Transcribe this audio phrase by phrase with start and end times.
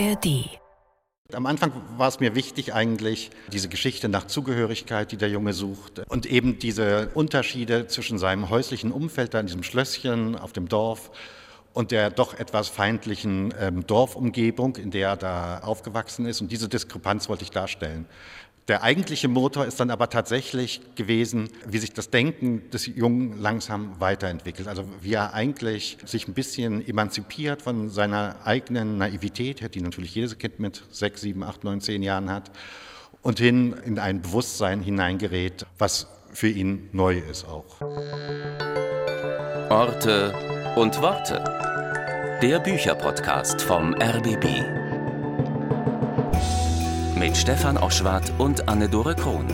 [0.00, 0.48] ARD.
[1.32, 6.00] Am Anfang war es mir wichtig eigentlich, diese Geschichte nach Zugehörigkeit, die der Junge sucht
[6.08, 11.10] und eben diese Unterschiede zwischen seinem häuslichen Umfeld, da in diesem Schlösschen auf dem Dorf
[11.72, 16.40] und der doch etwas feindlichen ähm, Dorfumgebung, in der er da aufgewachsen ist.
[16.40, 18.06] Und diese Diskrepanz wollte ich darstellen.
[18.70, 23.98] Der eigentliche Motor ist dann aber tatsächlich gewesen, wie sich das Denken des Jungen langsam
[23.98, 24.68] weiterentwickelt.
[24.68, 30.38] Also wie er eigentlich sich ein bisschen emanzipiert von seiner eigenen Naivität, die natürlich jedes
[30.38, 32.52] Kind mit sechs, sieben, acht, neun, zehn Jahren hat,
[33.22, 37.80] und hin in ein Bewusstsein hineingerät, was für ihn neu ist auch.
[39.68, 40.32] Orte
[40.76, 41.42] und Worte.
[42.40, 44.89] Der Bücherpodcast vom RBB
[47.20, 49.44] mit Stefan Oschwart und Anne-Dore Krohn.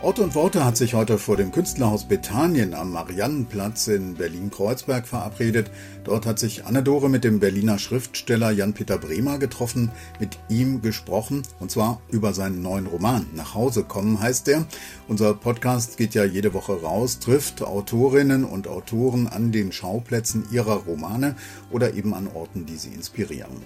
[0.00, 5.70] Ort und Worte hat sich heute vor dem Künstlerhaus Bethanien am Mariannenplatz in Berlin-Kreuzberg verabredet.
[6.04, 11.70] Dort hat sich Anne-Dore mit dem Berliner Schriftsteller Jan-Peter Bremer getroffen, mit ihm gesprochen, und
[11.70, 13.26] zwar über seinen neuen Roman.
[13.34, 14.64] Nach Hause kommen heißt der.
[15.08, 20.84] Unser Podcast geht ja jede Woche raus, trifft Autorinnen und Autoren an den Schauplätzen ihrer
[20.86, 21.36] Romane
[21.70, 23.62] oder eben an Orten, die sie inspirieren.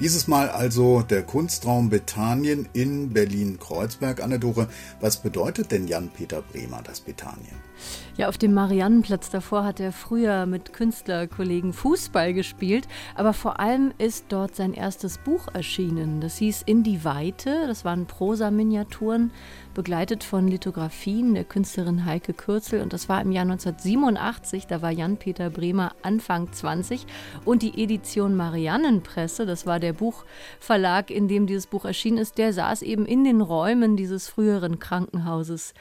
[0.00, 4.22] Dieses Mal also der Kunstraum Bethanien in Berlin-Kreuzberg.
[4.22, 4.66] Anne-Dore,
[4.98, 7.56] was bedeutet denn Jan-Peter Bremer das Bethanien?
[8.16, 13.92] Ja, auf dem Mariannenplatz davor hat er früher mit Künstlerkollegen Fußball gespielt, aber vor allem
[13.96, 16.20] ist dort sein erstes Buch erschienen.
[16.20, 19.30] Das hieß In die Weite, das waren Prosa-Miniaturen,
[19.74, 24.90] begleitet von Lithografien der Künstlerin Heike Kürzel und das war im Jahr 1987, da war
[24.90, 27.06] Jan-Peter Bremer Anfang 20
[27.44, 32.52] und die Edition Mariannenpresse, das war der Buchverlag, in dem dieses Buch erschienen ist, der
[32.52, 35.74] saß eben in den Räumen dieses früheren Krankenhauses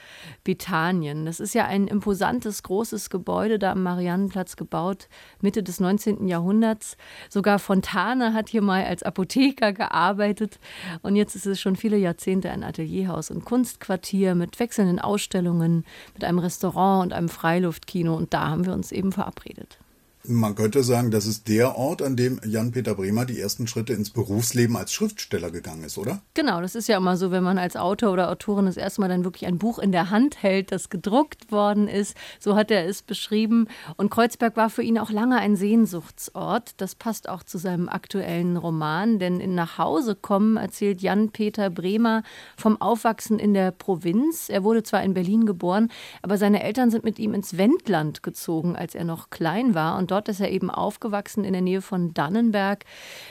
[0.44, 1.26] Bethanien.
[1.26, 5.08] Das ist ja ein imposantes, großes Gebäude da am Mariannenplatz gebaut,
[5.42, 6.28] Mitte des 19.
[6.28, 6.98] Jahrhunderts.
[7.30, 10.60] Sogar Fontane hat hier mal als Apotheker gearbeitet.
[11.02, 16.24] Und jetzt ist es schon viele Jahrzehnte ein Atelierhaus und Kunstquartier mit wechselnden Ausstellungen, mit
[16.24, 18.16] einem Restaurant und einem Freiluftkino.
[18.16, 19.80] Und da haben wir uns eben verabredet.
[20.28, 24.10] Man könnte sagen, das ist der Ort, an dem Jan-Peter Bremer die ersten Schritte ins
[24.10, 26.22] Berufsleben als Schriftsteller gegangen ist, oder?
[26.34, 29.08] Genau, das ist ja immer so, wenn man als Autor oder Autorin das erste Mal
[29.08, 32.18] dann wirklich ein Buch in der Hand hält, das gedruckt worden ist.
[32.38, 33.68] So hat er es beschrieben.
[33.96, 36.74] Und Kreuzberg war für ihn auch lange ein Sehnsuchtsort.
[36.78, 42.24] Das passt auch zu seinem aktuellen Roman, denn in Nach Hause kommen erzählt Jan-Peter Bremer
[42.58, 44.50] vom Aufwachsen in der Provinz.
[44.50, 45.90] Er wurde zwar in Berlin geboren,
[46.22, 49.98] aber seine Eltern sind mit ihm ins Wendland gezogen, als er noch klein war.
[49.98, 52.86] Und dort ist er eben aufgewachsen in der Nähe von Dannenberg.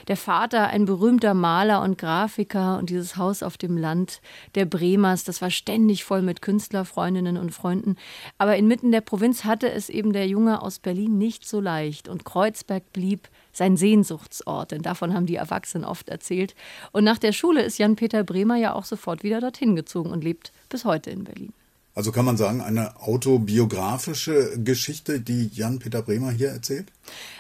[0.09, 4.21] Der Vater, ein berühmter Maler und Grafiker und dieses Haus auf dem Land
[4.55, 7.97] der Bremers, das war ständig voll mit Künstlerfreundinnen und Freunden.
[8.39, 12.25] Aber inmitten der Provinz hatte es eben der Junge aus Berlin nicht so leicht und
[12.25, 16.55] Kreuzberg blieb sein Sehnsuchtsort, denn davon haben die Erwachsenen oft erzählt.
[16.93, 20.53] Und nach der Schule ist Jan-Peter Bremer ja auch sofort wieder dorthin gezogen und lebt
[20.69, 21.53] bis heute in Berlin.
[21.99, 26.93] Also kann man sagen, eine autobiografische Geschichte, die Jan-Peter Bremer hier erzählt?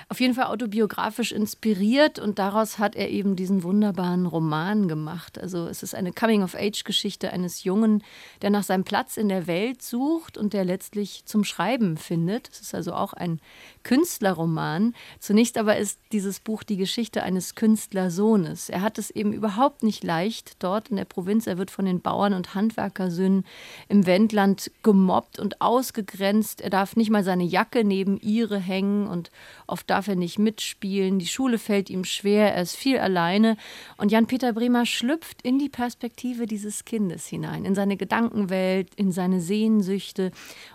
[0.08, 5.38] Auf jeden Fall autobiografisch inspiriert und daraus hat er eben diesen wunderbaren Roman gemacht.
[5.38, 8.02] Also es ist eine Coming-of-Age-Geschichte eines Jungen,
[8.40, 12.48] der nach seinem Platz in der Welt sucht und der letztlich zum Schreiben findet.
[12.50, 13.40] Es ist also auch ein
[13.82, 14.94] Künstlerroman.
[15.20, 18.70] Zunächst aber ist dieses Buch die Geschichte eines Künstlersohnes.
[18.70, 21.46] Er hat es eben überhaupt nicht leicht dort in der Provinz.
[21.46, 23.44] Er wird von den Bauern und Handwerkersöhnen
[23.88, 26.60] im Wendland gemobbt und ausgegrenzt.
[26.62, 29.30] Er darf nicht mal seine Jacke neben ihre hängen und
[29.66, 33.56] oft darf er nicht mitspielen, die Schule fällt ihm schwer, er ist viel alleine.
[33.96, 39.40] Und Jan-Peter Bremer schlüpft in die Perspektive dieses Kindes hinein, in seine Gedankenwelt, in seine
[39.40, 40.30] Sehnsüchte.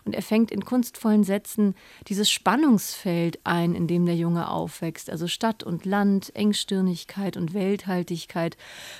[0.06, 1.76] Und er fängt in kunstvollen Sätzen
[2.08, 5.10] dieses Spannungsfeld ein, in dem der Junge aufwächst.
[5.10, 8.58] Also Stadt und Land, Engstirnigkeit und Welthaltigkeit,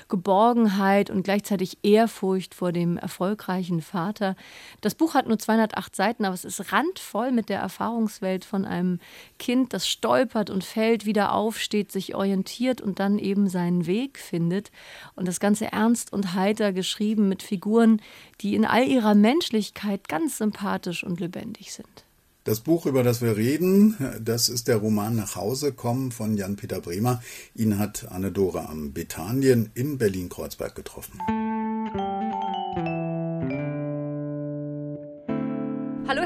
[0.08, 4.36] Geborgenheit und gleichzeitig Ehrfurcht vor dem erfolgreichen Vater.
[4.80, 9.00] Das Buch hat nur 208 Seiten, aber es ist randvoll mit der Erfahrungswelt von einem
[9.38, 14.70] Kind, das stolpert und fällt, wieder aufsteht, sich orientiert und dann eben seinen Weg findet.
[15.16, 18.00] Und das Ganze ernst und heiter geschrieben mit Figuren,
[18.40, 22.04] die in all ihrer Menschlichkeit ganz sympathisch und lebendig sind.
[22.44, 26.80] Das Buch, über das wir reden, das ist der Roman Nach Hause kommen von Jan-Peter
[26.80, 27.22] Bremer.
[27.54, 31.18] Ihn hat Anne-Dore am Bethanien in Berlin-Kreuzberg getroffen.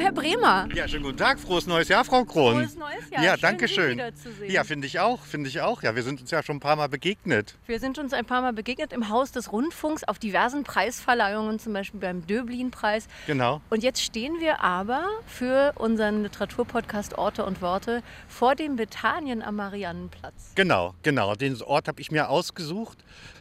[0.09, 0.67] Herr Bremer.
[0.75, 2.55] Ja, schönen guten Tag, frohes neues Jahr, Frau Kron.
[2.55, 3.23] Frohes neues Jahr.
[3.23, 4.01] Ja, Schön, danke schön.
[4.47, 5.83] Ja, finde ich auch, finde ich auch.
[5.83, 7.57] Ja, wir sind uns ja schon ein paar Mal begegnet.
[7.67, 11.75] Wir sind uns ein paar Mal begegnet im Haus des Rundfunks auf diversen Preisverleihungen, zum
[11.75, 13.07] Beispiel beim Döblin-Preis.
[13.27, 13.61] Genau.
[13.69, 19.57] Und jetzt stehen wir aber für unseren Literaturpodcast Orte und Worte vor dem Bethanien am
[19.57, 20.53] Mariannenplatz.
[20.55, 21.35] Genau, genau.
[21.35, 22.97] Den Ort habe ich mir ausgesucht,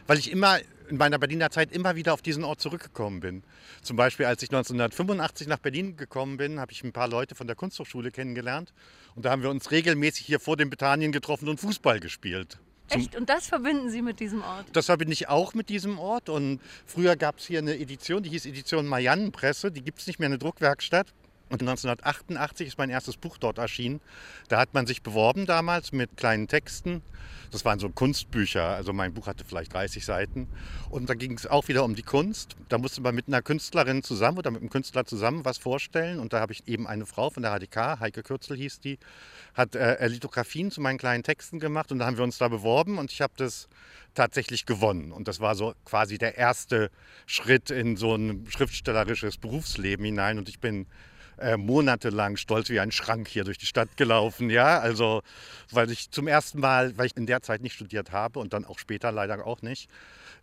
[0.06, 3.42] weil ich immer in meiner Berliner Zeit immer wieder auf diesen Ort zurückgekommen bin.
[3.82, 7.46] Zum Beispiel, als ich 1985 nach Berlin gekommen bin, habe ich ein paar Leute von
[7.46, 8.72] der Kunsthochschule kennengelernt.
[9.14, 12.58] Und da haben wir uns regelmäßig hier vor dem Bethanien getroffen und Fußball gespielt.
[12.88, 13.16] Zum- Echt?
[13.16, 14.64] Und das verbinden Sie mit diesem Ort?
[14.72, 16.28] Das verbinde ich auch mit diesem Ort.
[16.30, 19.70] Und früher gab es hier eine Edition, die hieß Edition Mariannenpresse.
[19.70, 21.12] Die gibt es nicht mehr in der Druckwerkstatt.
[21.50, 24.00] Und 1988 ist mein erstes Buch dort erschienen.
[24.48, 27.02] Da hat man sich beworben damals mit kleinen Texten.
[27.50, 28.62] Das waren so Kunstbücher.
[28.62, 30.46] Also mein Buch hatte vielleicht 30 Seiten.
[30.90, 32.56] Und da ging es auch wieder um die Kunst.
[32.68, 36.20] Da musste man mit einer Künstlerin zusammen oder mit einem Künstler zusammen was vorstellen.
[36.20, 38.98] Und da habe ich eben eine Frau von der HDK, Heike Kürzel hieß die,
[39.54, 41.90] hat äh, Lithografien zu meinen kleinen Texten gemacht.
[41.92, 43.68] Und da haben wir uns da beworben und ich habe das
[44.14, 45.12] tatsächlich gewonnen.
[45.12, 46.90] Und das war so quasi der erste
[47.24, 50.38] Schritt in so ein schriftstellerisches Berufsleben hinein.
[50.38, 50.86] Und ich bin
[51.40, 54.50] äh, monatelang stolz wie ein Schrank hier durch die Stadt gelaufen.
[54.50, 55.22] Ja, also
[55.70, 58.64] weil ich zum ersten Mal, weil ich in der Zeit nicht studiert habe und dann
[58.64, 59.88] auch später leider auch nicht,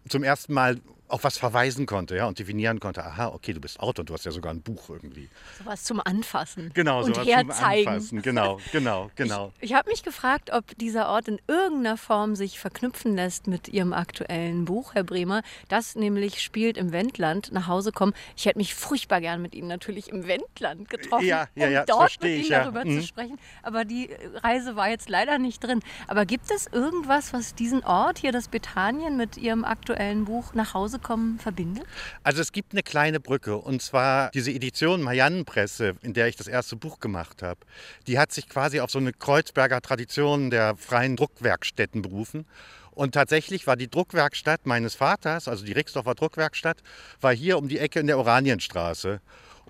[0.07, 3.03] zum ersten Mal auf was verweisen konnte ja, und definieren konnte.
[3.05, 5.29] Aha, okay, du bist Autor, du hast ja sogar ein Buch irgendwie.
[5.59, 6.71] Sowas zum Anfassen.
[6.73, 7.87] Genau, und sowas zum herzeigen.
[7.87, 8.21] Anfassen.
[8.21, 9.53] Genau, genau, genau.
[9.59, 13.93] Ich habe mich gefragt, ob dieser Ort in irgendeiner Form sich verknüpfen lässt mit Ihrem
[13.93, 15.41] aktuellen Buch, Herr Bremer.
[15.67, 18.13] Das nämlich spielt im Wendland, nach Hause kommen.
[18.35, 21.85] Ich hätte mich furchtbar gern mit Ihnen natürlich im Wendland getroffen, Ja, ja, um ja,
[21.85, 22.63] das dort mit Ihnen ich, ja.
[22.63, 22.99] darüber Mhm.
[23.01, 23.37] zu sprechen.
[23.63, 24.09] Aber die
[24.43, 25.81] Reise war jetzt leider nicht drin.
[26.07, 30.73] Aber gibt es irgendwas, was diesen Ort hier, das Bethanien, mit Ihrem aktuellen Buch nach
[30.73, 31.86] Hause kommen verbindet?
[32.24, 36.47] Also es gibt eine kleine Brücke und zwar diese Edition Mariannenpresse, in der ich das
[36.47, 37.59] erste Buch gemacht habe.
[38.07, 42.45] Die hat sich quasi auf so eine Kreuzberger Tradition der freien Druckwerkstätten berufen.
[42.92, 46.81] Und tatsächlich war die Druckwerkstatt meines Vaters, also die Rixdorfer Druckwerkstatt,
[47.19, 49.19] war hier um die Ecke in der Oranienstraße.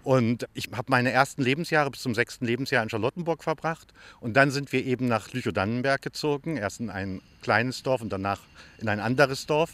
[0.04, 3.92] Und ich habe meine ersten Lebensjahre bis zum sechsten Lebensjahr in Charlottenburg verbracht.
[4.20, 6.58] Und dann sind wir eben nach Lüchow-Dannenberg gezogen.
[6.58, 8.40] Erst in ein kleines Dorf und danach
[8.78, 9.72] in ein anderes Dorf.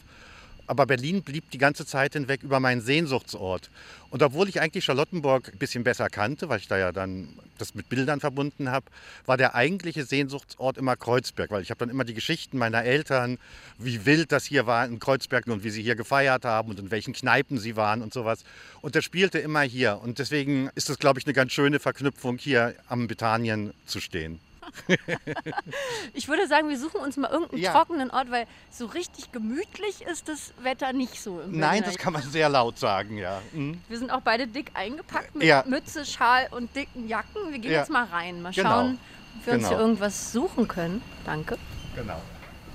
[0.67, 3.69] Aber Berlin blieb die ganze Zeit hinweg über meinen Sehnsuchtsort.
[4.09, 7.75] Und obwohl ich eigentlich Charlottenburg ein bisschen besser kannte, weil ich da ja dann das
[7.75, 8.85] mit Bildern verbunden habe,
[9.25, 11.51] war der eigentliche Sehnsuchtsort immer Kreuzberg.
[11.51, 13.37] Weil ich habe dann immer die Geschichten meiner Eltern,
[13.77, 16.91] wie wild das hier war in Kreuzberg und wie sie hier gefeiert haben und in
[16.91, 18.43] welchen Kneipen sie waren und sowas.
[18.81, 19.99] Und das spielte immer hier.
[20.01, 24.39] Und deswegen ist es, glaube ich, eine ganz schöne Verknüpfung, hier am Bethanien zu stehen.
[26.13, 27.71] Ich würde sagen, wir suchen uns mal irgendeinen Ja.
[27.73, 31.41] trockenen Ort, weil so richtig gemütlich ist das Wetter nicht so.
[31.41, 33.41] Im Nein, das kann man sehr laut sagen, ja.
[33.53, 33.81] Mhm.
[33.87, 35.63] Wir sind auch beide dick eingepackt mit Ja.
[35.67, 37.51] Mütze, Schal und dicken Jacken.
[37.51, 37.79] Wir gehen Ja.
[37.79, 38.69] jetzt mal rein, mal Genau.
[38.69, 38.99] schauen,
[39.39, 39.69] ob wir uns Genau.
[39.75, 41.01] hier irgendwas suchen können.
[41.25, 41.57] Danke.
[41.95, 42.21] Genau.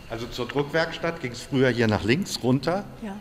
[0.09, 2.85] Also zur Druckwerkstatt ging es früher hier nach links runter.
[3.03, 3.17] Ja.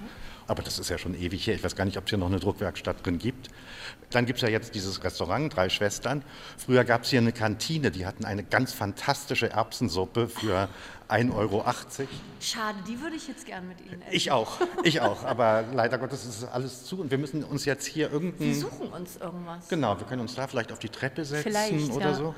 [0.48, 1.56] Aber das ist ja schon ewig her.
[1.56, 3.50] Ich weiß gar nicht, ob es hier noch eine Druckwerkstatt drin gibt.
[4.16, 6.24] Dann gibt es ja jetzt dieses Restaurant, Drei Schwestern.
[6.58, 10.70] Früher gab es hier eine Kantine, die hatten eine ganz fantastische Erbsensuppe für
[11.10, 11.66] 1,80 Euro.
[12.40, 14.14] Schade, die würde ich jetzt gern mit Ihnen essen.
[14.14, 15.26] Ich auch, ich auch.
[15.26, 18.56] Aber leider Gottes ist alles zu und wir müssen uns jetzt hier Wir irgendein...
[18.56, 19.68] suchen uns irgendwas.
[19.68, 22.14] Genau, wir können uns da vielleicht auf die Treppe setzen Vielleicht, oder ja.
[22.14, 22.36] so.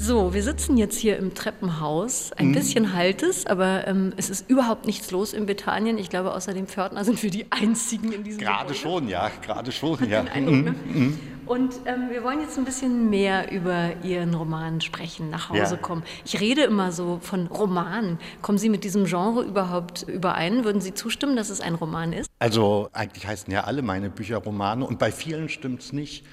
[0.00, 2.30] So, wir sitzen jetzt hier im Treppenhaus.
[2.30, 2.46] Mhm.
[2.48, 5.98] Ein bisschen halt es, aber ähm, es ist überhaupt nichts los in Bethanien.
[5.98, 8.78] Ich glaube, außer dem Pförtner sind wir die Einzigen in diesem Gerade Gebäude.
[8.78, 10.22] schon, ja, gerade schon, ja.
[10.22, 11.14] Eindruck, ne?
[11.46, 15.76] Und ähm, wir wollen jetzt ein bisschen mehr über Ihren Roman sprechen, nach Hause Ja.
[15.76, 16.04] kommen.
[16.24, 18.18] Ich rede immer so von Romanen.
[18.42, 20.64] Kommen Sie mit diesem Genre überhaupt überein?
[20.64, 22.30] Würden Sie zustimmen, dass es ein Roman ist?
[22.38, 26.24] Also eigentlich heißen ja alle meine Bücher Romane und bei vielen stimmt es nicht.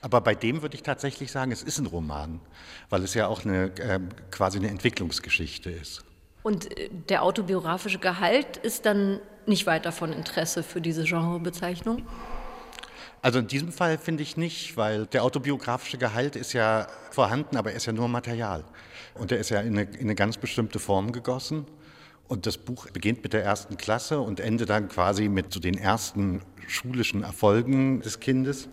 [0.00, 2.40] Aber bei dem würde ich tatsächlich sagen, es ist ein Roman,
[2.88, 6.04] weil es ja auch eine, ähm, quasi eine Entwicklungsgeschichte ist.
[6.42, 12.06] Und äh, der autobiografische Gehalt ist dann nicht weiter von Interesse für diese Genrebezeichnung?
[13.22, 17.70] Also in diesem Fall finde ich nicht, weil der autobiografische Gehalt ist ja vorhanden, aber
[17.70, 18.64] er ist ja nur Material.
[19.14, 21.66] Und er ist ja in eine, in eine ganz bestimmte Form gegossen.
[22.28, 25.76] Und das Buch beginnt mit der ersten Klasse und endet dann quasi mit so den
[25.76, 28.68] ersten schulischen Erfolgen des Kindes.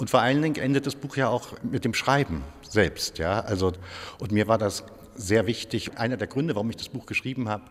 [0.00, 3.18] Und vor allen Dingen endet das Buch ja auch mit dem Schreiben selbst.
[3.18, 3.40] Ja?
[3.40, 3.72] Also,
[4.18, 4.82] und mir war das
[5.14, 5.98] sehr wichtig.
[5.98, 7.64] Einer der Gründe, warum ich das Buch geschrieben habe,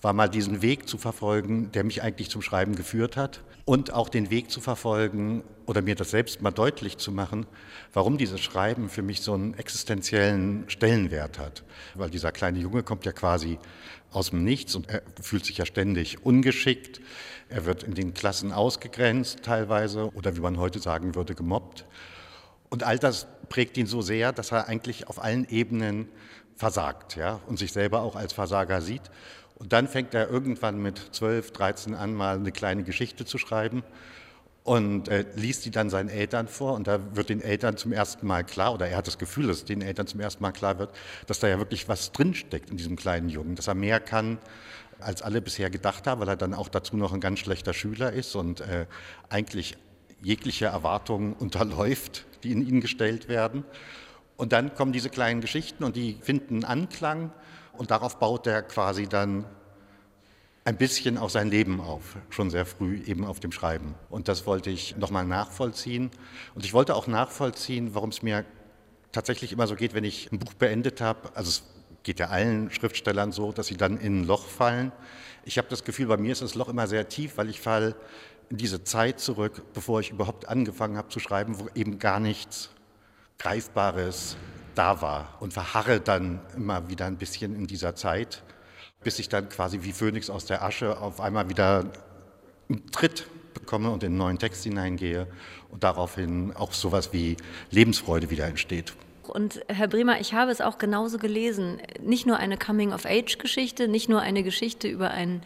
[0.00, 3.42] war mal diesen Weg zu verfolgen, der mich eigentlich zum Schreiben geführt hat.
[3.66, 7.44] Und auch den Weg zu verfolgen oder mir das selbst mal deutlich zu machen,
[7.92, 11.64] warum dieses Schreiben für mich so einen existenziellen Stellenwert hat.
[11.94, 13.58] Weil dieser kleine Junge kommt ja quasi
[14.10, 17.02] aus dem Nichts und er fühlt sich ja ständig ungeschickt.
[17.48, 21.84] Er wird in den Klassen ausgegrenzt teilweise oder wie man heute sagen würde, gemobbt.
[22.70, 26.08] Und all das prägt ihn so sehr, dass er eigentlich auf allen Ebenen
[26.56, 29.02] versagt ja, und sich selber auch als Versager sieht.
[29.56, 33.84] Und dann fängt er irgendwann mit 12, 13 an, mal eine kleine Geschichte zu schreiben
[34.64, 36.72] und äh, liest die dann seinen Eltern vor.
[36.72, 39.64] Und da wird den Eltern zum ersten Mal klar, oder er hat das Gefühl, dass
[39.64, 40.90] den Eltern zum ersten Mal klar wird,
[41.26, 44.38] dass da ja wirklich was drinsteckt in diesem kleinen Jungen, dass er mehr kann,
[45.04, 48.12] als alle bisher gedacht haben, weil er dann auch dazu noch ein ganz schlechter Schüler
[48.12, 48.86] ist und äh,
[49.28, 49.76] eigentlich
[50.22, 53.64] jegliche Erwartungen unterläuft, die in ihn gestellt werden.
[54.36, 57.32] Und dann kommen diese kleinen Geschichten und die finden Anklang
[57.74, 59.44] und darauf baut er quasi dann
[60.64, 63.94] ein bisschen auch sein Leben auf, schon sehr früh eben auf dem Schreiben.
[64.08, 66.10] Und das wollte ich nochmal nachvollziehen.
[66.54, 68.44] Und ich wollte auch nachvollziehen, warum es mir
[69.12, 71.30] tatsächlich immer so geht, wenn ich ein Buch beendet habe.
[71.34, 71.73] Also es
[72.04, 74.92] geht ja allen Schriftstellern so, dass sie dann in ein Loch fallen.
[75.44, 77.96] Ich habe das Gefühl, bei mir ist das Loch immer sehr tief, weil ich falle
[78.50, 82.70] in diese Zeit zurück, bevor ich überhaupt angefangen habe zu schreiben, wo eben gar nichts
[83.38, 84.36] Greifbares
[84.74, 88.42] da war und verharre dann immer wieder ein bisschen in dieser Zeit,
[89.02, 91.90] bis ich dann quasi wie Phönix aus der Asche auf einmal wieder
[92.68, 95.26] einen Tritt bekomme und in einen neuen Text hineingehe
[95.70, 97.36] und daraufhin auch sowas wie
[97.70, 98.94] Lebensfreude wieder entsteht.
[99.28, 101.80] Und Herr Bremer, ich habe es auch genauso gelesen.
[102.00, 105.42] Nicht nur eine Coming-of-Age-Geschichte, nicht nur eine Geschichte über einen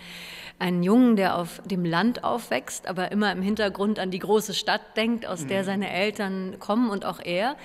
[0.59, 4.97] einen Jungen, der auf dem Land aufwächst, aber immer im Hintergrund an die große Stadt
[4.97, 5.67] denkt, aus der mhm.
[5.67, 7.57] seine Eltern kommen und auch er,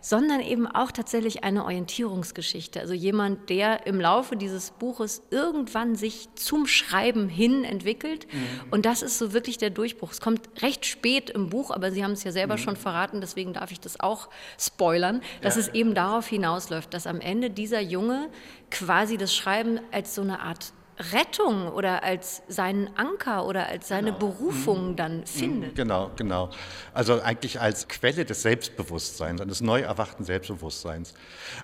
[0.00, 2.80] sondern eben auch tatsächlich eine Orientierungsgeschichte.
[2.80, 8.26] Also jemand, der im Laufe dieses Buches irgendwann sich zum Schreiben hin entwickelt.
[8.32, 8.70] Mhm.
[8.70, 10.12] Und das ist so wirklich der Durchbruch.
[10.12, 12.60] Es kommt recht spät im Buch, aber Sie haben es ja selber mhm.
[12.60, 15.62] schon verraten, deswegen darf ich das auch spoilern, dass ja.
[15.62, 18.28] es eben darauf hinausläuft, dass am Ende dieser Junge
[18.70, 20.72] quasi das Schreiben als so eine Art
[21.12, 24.18] Rettung oder als seinen Anker oder als seine genau.
[24.18, 24.96] Berufung mhm.
[24.96, 25.26] dann mhm.
[25.26, 25.74] findet.
[25.76, 26.50] Genau, genau.
[26.92, 31.14] Also eigentlich als Quelle des Selbstbewusstseins, eines neu erwachten Selbstbewusstseins.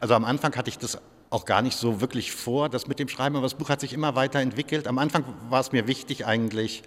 [0.00, 0.98] Also am Anfang hatte ich das
[1.30, 3.92] auch gar nicht so wirklich vor, das mit dem Schreiben, aber das Buch hat sich
[3.92, 4.86] immer weiterentwickelt.
[4.86, 6.82] Am Anfang war es mir wichtig eigentlich,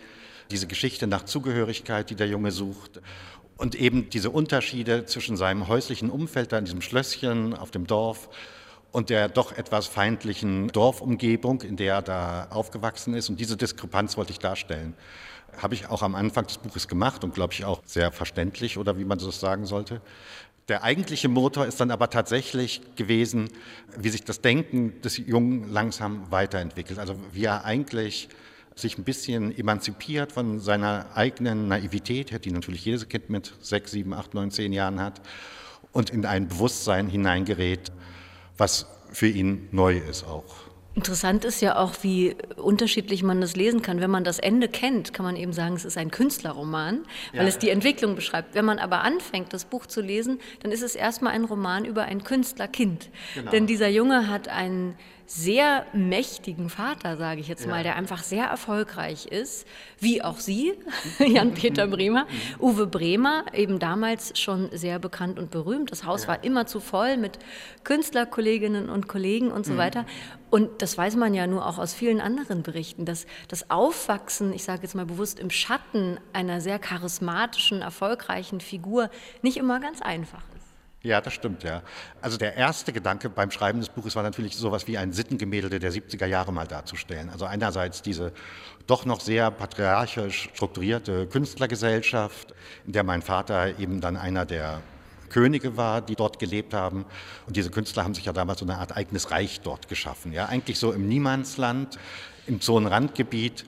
[0.52, 3.02] diese Geschichte nach Zugehörigkeit, die der Junge sucht
[3.58, 8.30] und eben diese Unterschiede zwischen seinem häuslichen Umfeld da in diesem Schlösschen auf dem Dorf
[8.92, 13.30] und der doch etwas feindlichen Dorfumgebung, in der er da aufgewachsen ist.
[13.30, 14.94] Und diese Diskrepanz wollte ich darstellen.
[15.58, 18.98] Habe ich auch am Anfang des Buches gemacht und glaube ich auch sehr verständlich oder
[18.98, 20.02] wie man das sagen sollte.
[20.68, 23.50] Der eigentliche Motor ist dann aber tatsächlich gewesen,
[23.98, 27.00] wie sich das Denken des Jungen langsam weiterentwickelt.
[27.00, 28.28] Also wie er eigentlich
[28.76, 34.14] sich ein bisschen emanzipiert von seiner eigenen Naivität, die natürlich jedes Kind mit sechs, sieben,
[34.14, 35.22] acht, neun, zehn Jahren hat,
[35.94, 37.92] und in ein Bewusstsein hineingerät,
[38.58, 40.68] was für ihn neu ist auch.
[40.98, 44.02] Interessant ist ja auch, wie unterschiedlich man das lesen kann.
[44.02, 47.48] Wenn man das Ende kennt, kann man eben sagen, es ist ein Künstlerroman, weil ja.
[47.48, 48.56] es die Entwicklung beschreibt.
[48.56, 52.06] Wenn man aber anfängt, das Buch zu lesen, dann ist es erstmal ein Roman über
[52.06, 53.12] ein Künstlerkind.
[53.36, 53.52] Genau.
[53.52, 54.96] Denn dieser Junge hat einen
[55.28, 57.70] sehr mächtigen Vater, sage ich jetzt ja.
[57.70, 59.68] mal, der einfach sehr erfolgreich ist,
[60.00, 60.74] wie auch Sie,
[61.20, 62.24] Jan-Peter Bremer.
[62.24, 62.64] Mhm.
[62.64, 65.92] Uwe Bremer, eben damals schon sehr bekannt und berühmt.
[65.92, 66.30] Das Haus ja.
[66.30, 67.40] war immer zu voll mit
[67.84, 69.78] Künstlerkolleginnen und Kollegen und so mhm.
[69.78, 70.06] weiter.
[70.50, 74.64] Und das weiß man ja nur auch aus vielen anderen Berichten, dass das Aufwachsen, ich
[74.64, 79.10] sage jetzt mal bewusst, im Schatten einer sehr charismatischen, erfolgreichen Figur
[79.42, 80.57] nicht immer ganz einfach ist.
[81.08, 81.84] Ja, das stimmt, ja.
[82.22, 85.94] Also der erste Gedanke beim Schreiben des Buches war natürlich sowas wie ein Sittengemälde der
[85.94, 87.30] 70er Jahre mal darzustellen.
[87.30, 88.34] Also einerseits diese
[88.88, 92.54] doch noch sehr patriarchisch strukturierte Künstlergesellschaft,
[92.86, 94.82] in der mein Vater eben dann einer der
[95.30, 97.06] Könige war, die dort gelebt haben.
[97.46, 100.34] Und diese Künstler haben sich ja damals so eine Art eigenes Reich dort geschaffen.
[100.34, 101.98] Ja, eigentlich so im Niemandsland,
[102.48, 103.64] in so einem Randgebiet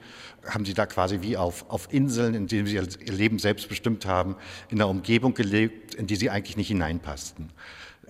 [0.48, 4.06] haben sie da quasi wie auf, auf Inseln, in denen sie ihr Leben selbst bestimmt
[4.06, 4.36] haben,
[4.70, 7.50] in einer Umgebung gelebt, in die sie eigentlich nicht hineinpassten.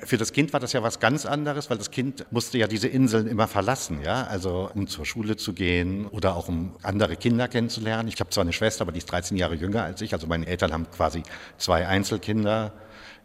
[0.03, 2.87] Für das Kind war das ja was ganz anderes, weil das Kind musste ja diese
[2.87, 7.47] Inseln immer verlassen, ja, also um zur Schule zu gehen oder auch um andere Kinder
[7.47, 8.07] kennenzulernen.
[8.07, 10.47] Ich habe zwar eine Schwester, aber die ist 13 Jahre jünger als ich, also meine
[10.47, 11.23] Eltern haben quasi
[11.57, 12.71] zwei Einzelkinder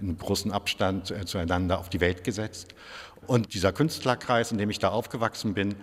[0.00, 2.74] in großen Abstand äh, zueinander auf die Welt gesetzt.
[3.26, 5.74] Und dieser Künstlerkreis, in dem ich da aufgewachsen bin,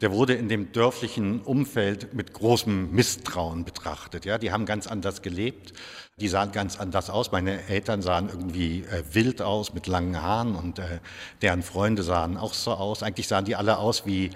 [0.00, 4.24] der wurde in dem dörflichen Umfeld mit großem Misstrauen betrachtet.
[4.24, 5.72] Ja, die haben ganz anders gelebt,
[6.20, 7.32] die sahen ganz anders aus.
[7.32, 11.00] Meine Eltern sahen irgendwie äh, wild aus mit langen Haaren und äh,
[11.42, 13.02] deren Freunde sahen auch so aus.
[13.02, 14.30] Eigentlich sahen die alle aus wie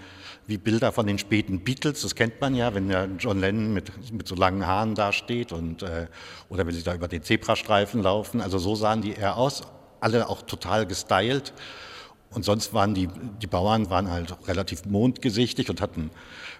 [0.50, 4.12] wie Bilder von den späten Beatles, das kennt man ja, wenn der John Lennon mit,
[4.12, 6.08] mit so langen Haaren da steht und, äh,
[6.48, 8.40] oder wenn sie da über den Zebrastreifen laufen.
[8.40, 9.62] Also so sahen die eher aus,
[10.00, 11.52] alle auch total gestylt.
[12.32, 13.08] Und sonst waren die,
[13.42, 16.10] die Bauern waren halt relativ mondgesichtig und hatten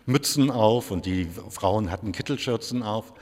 [0.04, 3.12] Mützen auf und die Frauen hatten Kittelschürzen auf.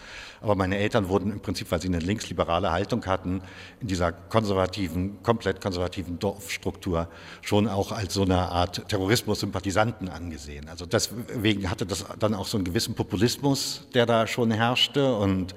[0.40, 3.43] Aber meine Eltern wurden im Prinzip, weil sie eine linksliberale Haltung hatten,
[3.81, 7.09] in dieser konservativen, komplett konservativen Dorfstruktur
[7.43, 10.69] schon auch als so eine Art Terrorismus-Sympathisanten angesehen.
[10.69, 15.17] Also deswegen hatte das dann auch so einen gewissen Populismus, der da schon herrschte.
[15.17, 15.55] Und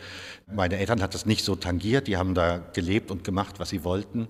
[0.51, 2.07] meine Eltern hat das nicht so tangiert.
[2.07, 4.27] Die haben da gelebt und gemacht, was sie wollten.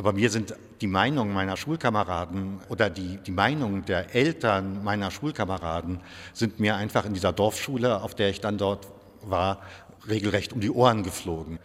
[0.00, 6.00] Aber mir sind die Meinungen meiner Schulkameraden oder die, die Meinungen der Eltern meiner Schulkameraden
[6.32, 8.88] sind mir einfach in dieser Dorfschule, auf der ich dann dort
[9.20, 9.60] war,
[10.08, 11.58] regelrecht um die Ohren geflogen.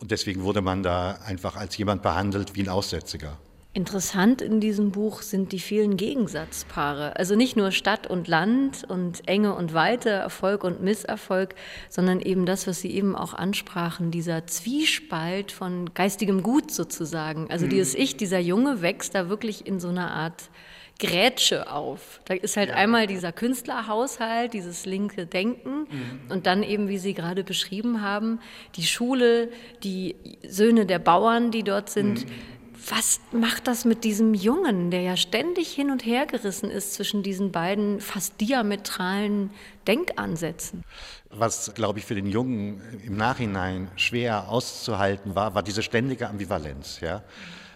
[0.00, 3.38] Und deswegen wurde man da einfach als jemand behandelt wie ein Aussätziger.
[3.78, 7.14] Interessant in diesem Buch sind die vielen Gegensatzpaare.
[7.14, 11.54] Also nicht nur Stadt und Land und Enge und Weite, Erfolg und Misserfolg,
[11.88, 17.48] sondern eben das, was Sie eben auch ansprachen, dieser Zwiespalt von geistigem Gut sozusagen.
[17.52, 17.70] Also mhm.
[17.70, 20.50] dieses Ich, dieser Junge wächst da wirklich in so einer Art
[20.98, 22.20] Grätsche auf.
[22.24, 22.74] Da ist halt ja.
[22.74, 26.20] einmal dieser Künstlerhaushalt, dieses linke Denken mhm.
[26.30, 28.40] und dann eben, wie Sie gerade beschrieben haben,
[28.74, 29.50] die Schule,
[29.84, 32.26] die Söhne der Bauern, die dort sind.
[32.26, 36.94] Mhm was macht das mit diesem Jungen, der ja ständig hin und her gerissen ist
[36.94, 39.50] zwischen diesen beiden fast diametralen
[39.86, 40.84] Denkansätzen?
[41.30, 47.00] Was, glaube ich, für den Jungen im Nachhinein schwer auszuhalten war, war diese ständige Ambivalenz.
[47.00, 47.22] Ja?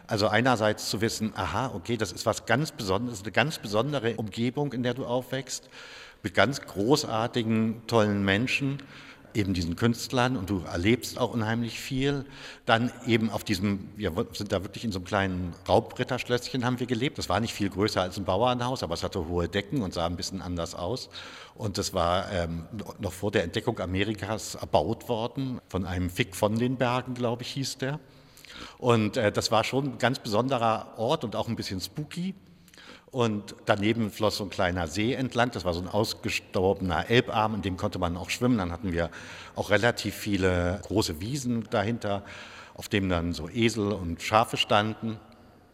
[0.06, 4.72] Also einerseits zu wissen, aha, okay, das ist was ganz Besonderes, eine ganz besondere Umgebung,
[4.72, 5.68] in der du aufwächst,
[6.22, 8.78] mit ganz großartigen, tollen Menschen
[9.34, 12.24] eben diesen Künstlern und du erlebst auch unheimlich viel.
[12.66, 16.86] Dann eben auf diesem, wir sind da wirklich in so einem kleinen Raubritterschlösschen haben wir
[16.86, 17.18] gelebt.
[17.18, 20.06] Das war nicht viel größer als ein Bauernhaus, aber es hatte hohe Decken und sah
[20.06, 21.08] ein bisschen anders aus.
[21.54, 22.66] Und das war ähm,
[22.98, 27.48] noch vor der Entdeckung Amerikas erbaut worden von einem Fick von den Bergen, glaube ich,
[27.48, 28.00] hieß der.
[28.78, 32.34] Und äh, das war schon ein ganz besonderer Ort und auch ein bisschen spooky.
[33.12, 35.50] Und daneben floss so ein kleiner See entlang.
[35.50, 38.56] Das war so ein ausgestorbener Elbarm, in dem konnte man auch schwimmen.
[38.56, 39.10] Dann hatten wir
[39.54, 42.24] auch relativ viele große Wiesen dahinter,
[42.74, 45.18] auf denen dann so Esel und Schafe standen.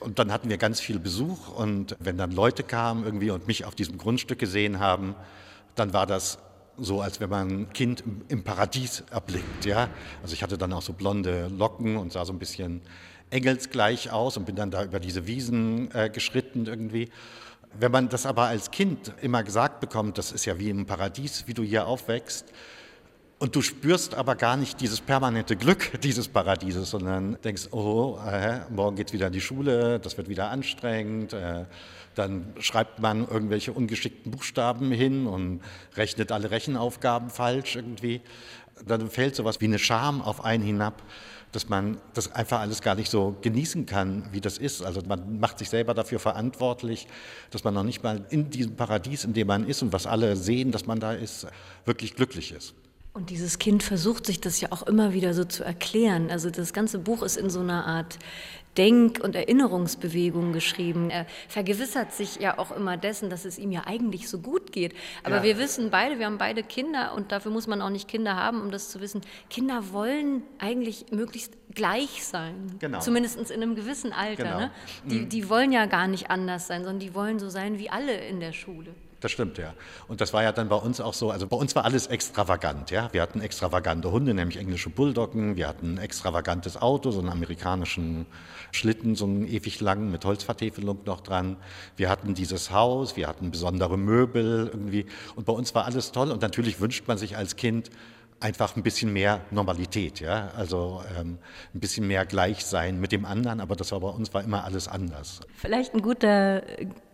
[0.00, 1.56] Und dann hatten wir ganz viel Besuch.
[1.56, 5.14] Und wenn dann Leute kamen irgendwie und mich auf diesem Grundstück gesehen haben,
[5.76, 6.38] dann war das
[6.76, 9.64] so, als wenn man ein Kind im Paradies erblickt.
[9.64, 9.90] Ja?
[10.22, 12.80] Also ich hatte dann auch so blonde Locken und sah so ein bisschen
[13.30, 17.08] engelsgleich aus und bin dann da über diese Wiesen äh, geschritten irgendwie.
[17.78, 21.44] Wenn man das aber als Kind immer gesagt bekommt, das ist ja wie im Paradies,
[21.46, 22.46] wie du hier aufwächst,
[23.40, 28.60] und du spürst aber gar nicht dieses permanente Glück dieses Paradieses, sondern denkst, oh, äh,
[28.70, 31.32] morgen geht's wieder in die Schule, das wird wieder anstrengend.
[31.32, 31.64] Äh,
[32.16, 35.60] dann schreibt man irgendwelche ungeschickten Buchstaben hin und
[35.94, 38.22] rechnet alle Rechenaufgaben falsch irgendwie.
[38.84, 41.00] Dann fällt sowas wie eine Scham auf einen hinab
[41.52, 44.82] dass man das einfach alles gar nicht so genießen kann, wie das ist.
[44.82, 47.06] Also man macht sich selber dafür verantwortlich,
[47.50, 50.36] dass man noch nicht mal in diesem Paradies, in dem man ist und was alle
[50.36, 51.46] sehen, dass man da ist,
[51.84, 52.74] wirklich glücklich ist.
[53.14, 56.30] Und dieses Kind versucht sich das ja auch immer wieder so zu erklären.
[56.30, 58.18] Also das ganze Buch ist in so einer Art
[58.78, 61.10] Denk- und Erinnerungsbewegung geschrieben.
[61.10, 64.94] Er vergewissert sich ja auch immer dessen, dass es ihm ja eigentlich so gut geht.
[65.24, 65.42] Aber ja.
[65.42, 68.62] wir wissen beide, wir haben beide Kinder und dafür muss man auch nicht Kinder haben,
[68.62, 69.20] um das zu wissen.
[69.50, 72.76] Kinder wollen eigentlich möglichst gleich sein.
[72.78, 73.00] Genau.
[73.00, 74.44] Zumindest in einem gewissen Alter.
[74.44, 74.58] Genau.
[74.58, 74.70] Ne?
[75.04, 75.28] Die, mhm.
[75.28, 78.40] die wollen ja gar nicht anders sein, sondern die wollen so sein wie alle in
[78.40, 78.94] der Schule.
[79.20, 79.74] Das stimmt, ja.
[80.06, 82.92] Und das war ja dann bei uns auch so, also bei uns war alles extravagant,
[82.92, 83.12] ja.
[83.12, 88.26] Wir hatten extravagante Hunde, nämlich englische Bulldoggen, wir hatten ein extravagantes Auto, so einen amerikanischen
[88.70, 91.56] Schlitten, so einen ewig langen mit Holzvertäfelung noch dran.
[91.96, 96.30] Wir hatten dieses Haus, wir hatten besondere Möbel irgendwie und bei uns war alles toll
[96.30, 97.90] und natürlich wünscht man sich als Kind,
[98.40, 101.38] einfach ein bisschen mehr Normalität, ja, also ähm,
[101.74, 104.86] ein bisschen mehr Gleichsein mit dem anderen, aber das war bei uns war immer alles
[104.86, 105.40] anders.
[105.56, 106.62] Vielleicht ein guter,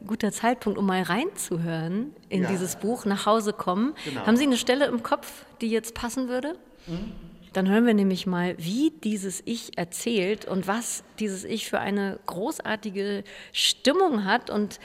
[0.06, 2.48] guter Zeitpunkt, um mal reinzuhören in ja.
[2.48, 3.94] dieses Buch, nach Hause kommen.
[4.04, 4.26] Genau.
[4.26, 6.54] Haben Sie eine Stelle im Kopf, die jetzt passen würde?
[6.86, 7.12] Mhm.
[7.54, 12.18] Dann hören wir nämlich mal, wie dieses Ich erzählt und was dieses Ich für eine
[12.26, 14.80] großartige Stimmung hat und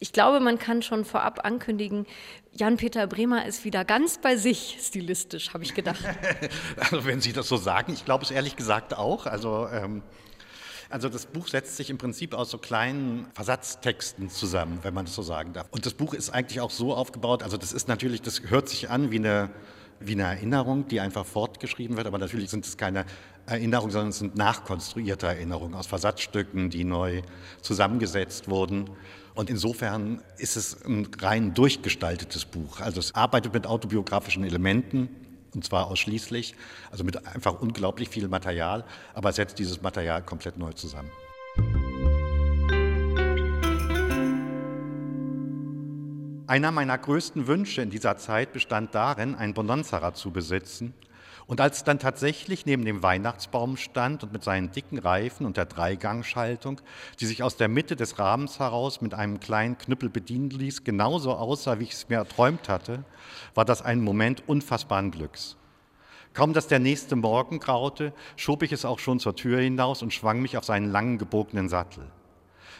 [0.00, 2.06] ich glaube, man kann schon vorab ankündigen,
[2.52, 6.02] Jan-Peter Bremer ist wieder ganz bei sich stilistisch, habe ich gedacht.
[6.76, 9.26] also wenn Sie das so sagen, ich glaube es ehrlich gesagt auch.
[9.26, 10.02] Also ähm,
[10.90, 15.14] Also das Buch setzt sich im Prinzip aus so kleinen Versatztexten zusammen, wenn man das
[15.14, 15.68] so sagen darf.
[15.70, 18.90] Und das Buch ist eigentlich auch so aufgebaut, also das ist natürlich, das hört sich
[18.90, 19.50] an wie eine,
[20.00, 23.04] wie eine Erinnerung, die einfach fortgeschrieben wird, aber natürlich sind es keine
[23.46, 27.22] Erinnerungen, sondern es sind nachkonstruierte Erinnerungen aus Versatzstücken, die neu
[27.60, 28.90] zusammengesetzt wurden.
[29.34, 32.80] Und insofern ist es ein rein durchgestaltetes Buch.
[32.80, 35.08] Also es arbeitet mit autobiografischen Elementen,
[35.54, 36.54] und zwar ausschließlich,
[36.90, 38.84] also mit einfach unglaublich viel Material,
[39.14, 41.10] aber setzt dieses Material komplett neu zusammen.
[46.50, 50.94] Einer meiner größten Wünsche in dieser Zeit bestand darin, ein Bonanza-Rad zu besitzen
[51.46, 55.56] und als es dann tatsächlich neben dem Weihnachtsbaum stand und mit seinen dicken Reifen und
[55.56, 56.80] der Dreigangschaltung,
[57.20, 61.34] die sich aus der Mitte des Rahmens heraus mit einem kleinen Knüppel bedienen ließ, genauso
[61.34, 63.04] aussah, wie ich es mir erträumt hatte,
[63.54, 65.56] war das ein Moment unfassbaren Glücks.
[66.34, 70.12] Kaum dass der nächste Morgen graute, schob ich es auch schon zur Tür hinaus und
[70.12, 72.10] schwang mich auf seinen langen gebogenen Sattel.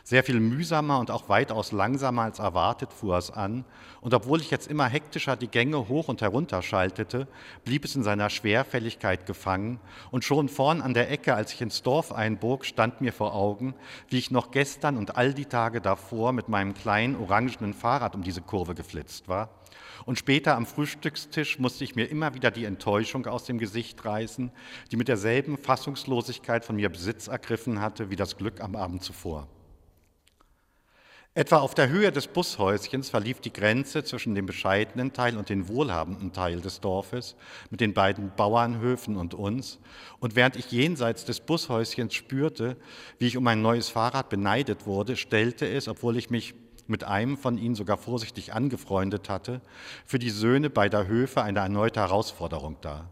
[0.04, 3.64] Sehr viel mühsamer und auch weitaus langsamer als erwartet fuhr es an,
[4.00, 7.28] und obwohl ich jetzt immer hektischer die Gänge hoch und herunter schaltete,
[7.64, 9.78] blieb es in seiner Schwerfälligkeit gefangen,
[10.10, 13.74] und schon vorn an der Ecke, als ich ins Dorf einbog, stand mir vor Augen,
[14.08, 18.22] wie ich noch gestern und all die Tage davor mit meinem kleinen orangenen Fahrrad um
[18.22, 19.50] diese Kurve geflitzt war.
[20.06, 24.50] Und später am Frühstückstisch musste ich mir immer wieder die Enttäuschung aus dem Gesicht reißen,
[24.90, 29.46] die mit derselben Fassungslosigkeit von mir Besitz ergriffen hatte wie das Glück am Abend zuvor.
[31.32, 35.68] Etwa auf der Höhe des Bushäuschens verlief die Grenze zwischen dem bescheidenen Teil und dem
[35.68, 37.36] wohlhabenden Teil des Dorfes
[37.70, 39.78] mit den beiden Bauernhöfen und uns.
[40.18, 42.76] Und während ich jenseits des Bushäuschens spürte,
[43.20, 46.54] wie ich um ein neues Fahrrad beneidet wurde, stellte es, obwohl ich mich
[46.88, 49.60] mit einem von ihnen sogar vorsichtig angefreundet hatte,
[50.04, 53.08] für die Söhne beider Höfe eine erneute Herausforderung dar.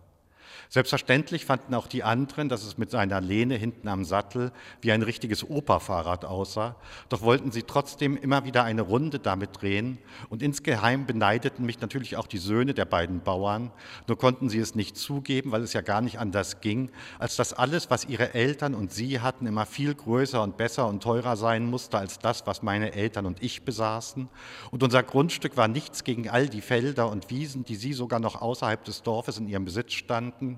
[0.71, 4.53] Selbstverständlich fanden auch die anderen, dass es mit seiner Lehne hinten am Sattel
[4.83, 6.77] wie ein richtiges Operfahrrad aussah,
[7.09, 9.97] doch wollten sie trotzdem immer wieder eine Runde damit drehen.
[10.29, 13.71] Und insgeheim beneideten mich natürlich auch die Söhne der beiden Bauern,
[14.09, 17.55] nur konnten sie es nicht zugeben, weil es ja gar nicht anders ging, als dass
[17.55, 21.65] alles, was ihre Eltern und sie hatten, immer viel größer und besser und teurer sein
[21.65, 24.29] musste als das, was meine Eltern und ich besaßen.
[24.71, 28.43] Und unser Grundstück war nichts gegen all die Felder und Wiesen, die sie sogar noch
[28.43, 30.58] außerhalb des Dorfes in ihrem Besitz standen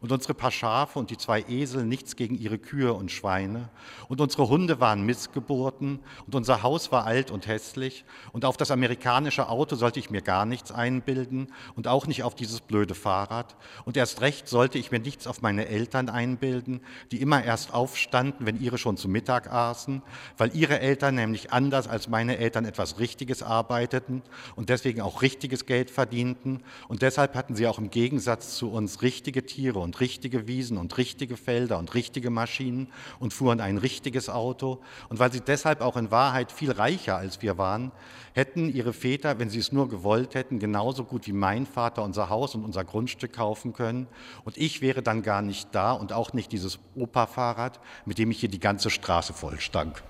[0.00, 3.68] und unsere paar Schafe und die zwei Esel nichts gegen ihre Kühe und Schweine.
[4.08, 8.04] Und unsere Hunde waren Missgeburten und unser Haus war alt und hässlich.
[8.32, 12.34] Und auf das amerikanische Auto sollte ich mir gar nichts einbilden und auch nicht auf
[12.34, 13.56] dieses blöde Fahrrad.
[13.84, 16.80] Und erst recht sollte ich mir nichts auf meine Eltern einbilden,
[17.12, 20.02] die immer erst aufstanden, wenn ihre schon zu Mittag aßen,
[20.36, 24.22] weil ihre Eltern nämlich anders als meine Eltern etwas Richtiges arbeiteten
[24.56, 26.62] und deswegen auch richtiges Geld verdienten.
[26.88, 30.96] Und deshalb hatten sie auch im Gegensatz zu uns richtige Tiere und richtige Wiesen und
[30.98, 34.80] richtige Felder und richtige Maschinen und fuhren ein richtiges Auto.
[35.08, 37.92] Und weil sie deshalb auch in Wahrheit viel reicher als wir waren,
[38.34, 42.28] hätten ihre Väter, wenn sie es nur gewollt hätten, genauso gut wie mein Vater unser
[42.28, 44.06] Haus und unser Grundstück kaufen können.
[44.44, 48.40] Und ich wäre dann gar nicht da und auch nicht dieses Opa-Fahrrad, mit dem ich
[48.40, 50.02] hier die ganze Straße vollstank.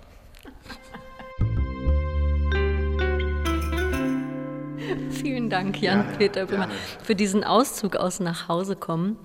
[5.11, 6.69] Vielen Dank, Jan-Peter Böhmer,
[7.03, 9.19] für diesen Auszug aus Nach Hause kommen.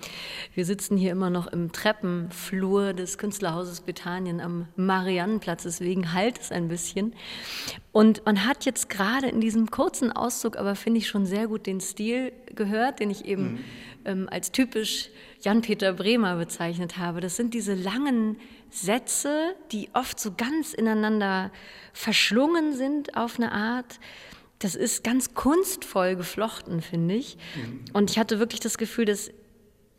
[0.54, 6.52] Wir sitzen hier immer noch im Treppenflur des Künstlerhauses Bethanien am Mariannenplatz, deswegen halt es
[6.52, 7.14] ein bisschen.
[7.92, 11.66] Und man hat jetzt gerade in diesem kurzen Auszug, aber finde ich schon sehr gut
[11.66, 13.58] den Stil gehört, den ich eben mhm.
[14.04, 17.20] ähm, als typisch Jan-Peter Bremer bezeichnet habe.
[17.20, 18.36] Das sind diese langen
[18.70, 21.50] Sätze, die oft so ganz ineinander
[21.92, 23.98] verschlungen sind auf eine Art
[24.60, 27.36] das ist ganz kunstvoll geflochten, finde ich.
[27.56, 27.84] Mhm.
[27.92, 29.30] Und ich hatte wirklich das Gefühl, das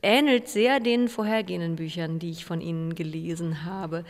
[0.04, 4.06] ähnelt sehr den vorhergehenden Büchern, die ich von Ihnen gelesen habe.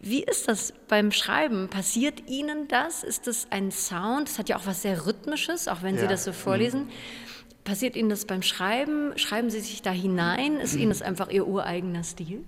[0.00, 1.68] Wie ist das beim Schreiben?
[1.68, 3.04] Passiert Ihnen das?
[3.04, 4.28] Ist das ein Sound?
[4.28, 6.02] Das hat ja auch was sehr Rhythmisches, auch wenn ja.
[6.02, 6.84] Sie das so vorlesen.
[6.84, 6.90] Mhm.
[7.64, 9.12] Passiert Ihnen das beim Schreiben?
[9.16, 10.56] Schreiben Sie sich da hinein?
[10.56, 12.44] Ist Ihnen das einfach Ihr ureigener Stil?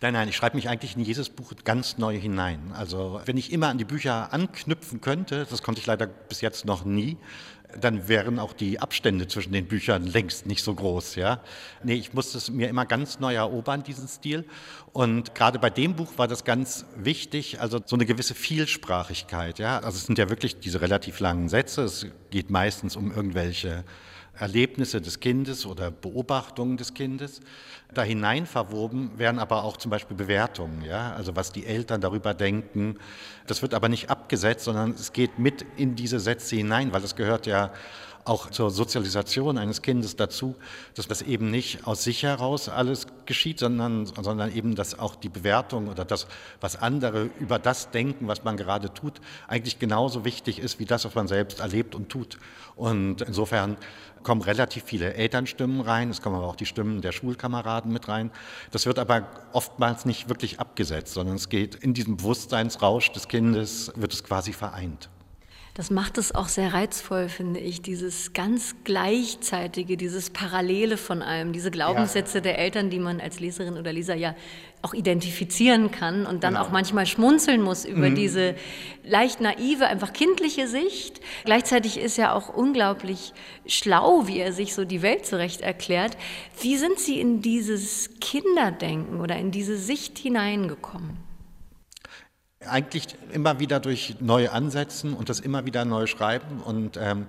[0.00, 2.72] Nein, nein, ich schreibe mich eigentlich in jedes Buch ganz neu hinein.
[2.74, 6.64] Also wenn ich immer an die Bücher anknüpfen könnte, das konnte ich leider bis jetzt
[6.64, 7.16] noch nie,
[7.80, 11.16] dann wären auch die Abstände zwischen den Büchern längst nicht so groß.
[11.16, 11.40] Ja?
[11.82, 14.44] Nee, ich musste es mir immer ganz neu erobern, diesen Stil.
[14.92, 19.58] Und gerade bei dem Buch war das ganz wichtig, also so eine gewisse Vielsprachigkeit.
[19.58, 19.78] Ja?
[19.78, 23.84] Also es sind ja wirklich diese relativ langen Sätze, es geht meistens um irgendwelche
[24.42, 27.40] Erlebnisse des Kindes oder Beobachtungen des Kindes.
[27.94, 31.12] Da hinein verwoben werden aber auch zum Beispiel Bewertungen, ja?
[31.12, 32.98] also was die Eltern darüber denken.
[33.46, 37.14] Das wird aber nicht abgesetzt, sondern es geht mit in diese Sätze hinein, weil es
[37.14, 37.70] gehört ja
[38.24, 40.54] auch zur Sozialisation eines Kindes dazu,
[40.94, 45.28] dass das eben nicht aus sich heraus alles geschieht, sondern, sondern eben, dass auch die
[45.28, 46.26] Bewertung oder das,
[46.60, 51.04] was andere über das denken, was man gerade tut, eigentlich genauso wichtig ist wie das,
[51.04, 52.38] was man selbst erlebt und tut.
[52.76, 53.76] Und insofern
[54.22, 58.30] kommen relativ viele Elternstimmen rein, es kommen aber auch die Stimmen der Schulkameraden mit rein.
[58.70, 63.92] Das wird aber oftmals nicht wirklich abgesetzt, sondern es geht in diesem Bewusstseinsrausch des Kindes,
[63.96, 65.08] wird es quasi vereint.
[65.74, 71.54] Das macht es auch sehr reizvoll, finde ich, dieses ganz gleichzeitige, dieses Parallele von allem,
[71.54, 72.42] diese Glaubenssätze ja.
[72.42, 74.34] der Eltern, die man als Leserin oder Leser ja
[74.82, 76.66] auch identifizieren kann und dann genau.
[76.66, 78.16] auch manchmal schmunzeln muss über mhm.
[78.16, 78.54] diese
[79.02, 81.20] leicht naive, einfach kindliche Sicht.
[81.44, 83.32] Gleichzeitig ist er auch unglaublich
[83.64, 86.18] schlau, wie er sich so die Welt zurecht erklärt.
[86.60, 91.31] Wie sind Sie in dieses Kinderdenken oder in diese Sicht hineingekommen?
[92.68, 96.60] Eigentlich immer wieder durch neue Ansätzen und das immer wieder neu schreiben.
[96.60, 97.26] Und ähm,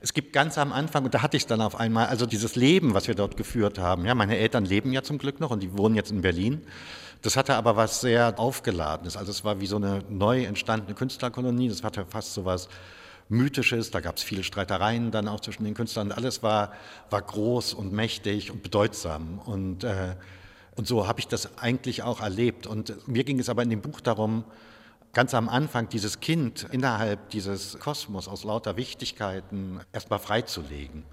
[0.00, 2.56] es gibt ganz am Anfang, und da hatte ich es dann auf einmal, also dieses
[2.56, 4.04] Leben, was wir dort geführt haben.
[4.04, 6.62] Ja, meine Eltern leben ja zum Glück noch und die wohnen jetzt in Berlin.
[7.22, 9.16] Das hatte aber was sehr Aufgeladenes.
[9.16, 11.68] Also es war wie so eine neu entstandene Künstlerkolonie.
[11.68, 12.68] Das hatte fast so was
[13.28, 13.92] Mythisches.
[13.92, 16.10] Da gab es viele Streitereien dann auch zwischen den Künstlern.
[16.10, 16.72] Alles war,
[17.10, 19.38] war groß und mächtig und bedeutsam.
[19.38, 20.16] Und, äh,
[20.74, 22.66] und so habe ich das eigentlich auch erlebt.
[22.66, 24.44] Und mir ging es aber in dem Buch darum,
[25.12, 31.04] ganz am Anfang dieses Kind innerhalb dieses Kosmos aus lauter Wichtigkeiten erstmal freizulegen.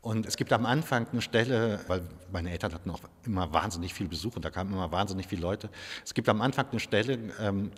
[0.00, 2.02] Und es gibt am Anfang eine Stelle, weil
[2.32, 5.70] meine Eltern hatten auch immer wahnsinnig viel Besuch und da kamen immer wahnsinnig viele Leute.
[6.04, 7.70] Es gibt am Anfang eine Stelle, ähm,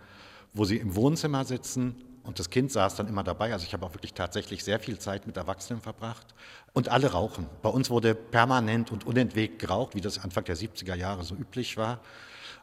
[0.55, 3.53] wo sie im Wohnzimmer sitzen und das Kind saß dann immer dabei.
[3.53, 6.27] Also ich habe auch wirklich tatsächlich sehr viel Zeit mit Erwachsenen verbracht.
[6.72, 7.46] Und alle rauchen.
[7.61, 11.77] Bei uns wurde permanent und unentwegt geraucht, wie das Anfang der 70er Jahre so üblich
[11.77, 12.00] war.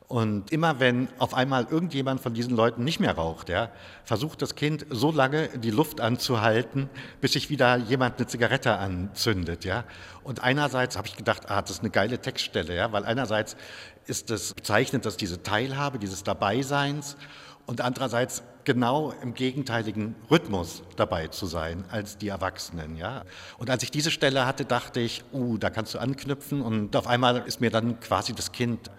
[0.07, 3.69] Und immer wenn auf einmal irgendjemand von diesen Leuten nicht mehr raucht, ja,
[4.03, 6.89] versucht das Kind so lange die Luft anzuhalten,
[7.21, 9.63] bis sich wieder jemand eine Zigarette anzündet.
[9.63, 9.85] Ja.
[10.23, 13.55] Und einerseits habe ich gedacht, ah, das ist eine geile Textstelle, ja, weil einerseits
[14.05, 17.15] ist es bezeichnet, dass diese Teilhabe, dieses Dabeiseins
[17.65, 22.95] und andererseits genau im gegenteiligen Rhythmus dabei zu sein als die Erwachsenen.
[22.97, 23.23] Ja?
[23.57, 27.07] Und als ich diese Stelle hatte, dachte ich, uh, da kannst du anknüpfen und auf
[27.07, 28.91] einmal ist mir dann quasi das Kind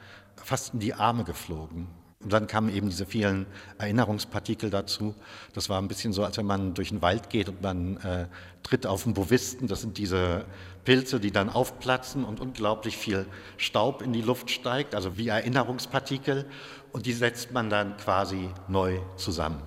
[0.45, 1.89] fast in die Arme geflogen.
[2.23, 3.47] Und dann kamen eben diese vielen
[3.79, 5.15] Erinnerungspartikel dazu.
[5.55, 8.27] Das war ein bisschen so, als wenn man durch den Wald geht und man äh,
[8.63, 9.67] tritt auf einen Bovisten.
[9.67, 10.45] Das sind diese
[10.85, 13.27] Pilze, die dann aufplatzen und unglaublich viel
[13.57, 16.47] Staub in die Luft steigt, also wie Erinnerungspartikel.
[16.93, 19.61] Und die setzt man dann quasi neu zusammen.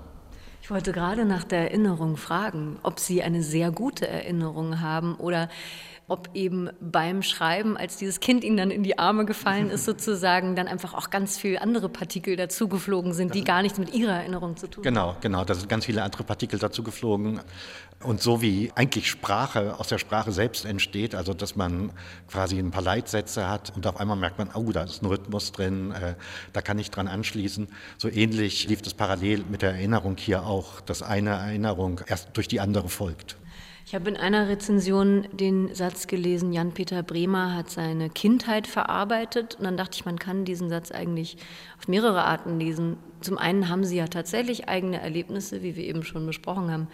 [0.61, 5.47] Ich wollte gerade nach der Erinnerung fragen, ob Sie eine sehr gute Erinnerung haben oder
[6.07, 10.55] ob eben beim Schreiben, als dieses Kind ihnen dann in die Arme gefallen ist, sozusagen,
[10.55, 14.55] dann einfach auch ganz viele andere Partikel dazugeflogen sind, die gar nichts mit ihrer Erinnerung
[14.55, 14.93] zu tun haben.
[14.93, 17.41] Genau, genau, da sind ganz viele andere Partikel dazugeflogen.
[18.03, 21.91] Und so wie eigentlich Sprache aus der Sprache selbst entsteht, also dass man
[22.27, 25.53] quasi ein paar Leitsätze hat und auf einmal merkt man, oh, da ist ein Rhythmus
[25.53, 26.13] drin, äh,
[26.53, 27.67] da kann ich dran anschließen.
[27.97, 32.47] So ähnlich lief das parallel mit der Erinnerung hier auch, dass eine Erinnerung erst durch
[32.47, 33.37] die andere folgt.
[33.87, 39.55] Ich habe in einer Rezension den Satz gelesen, Jan-Peter Bremer hat seine Kindheit verarbeitet.
[39.55, 41.37] Und dann dachte ich, man kann diesen Satz eigentlich
[41.87, 42.97] mehrere Arten lesen.
[43.21, 46.87] Zum einen haben sie ja tatsächlich eigene Erlebnisse, wie wir eben schon besprochen haben,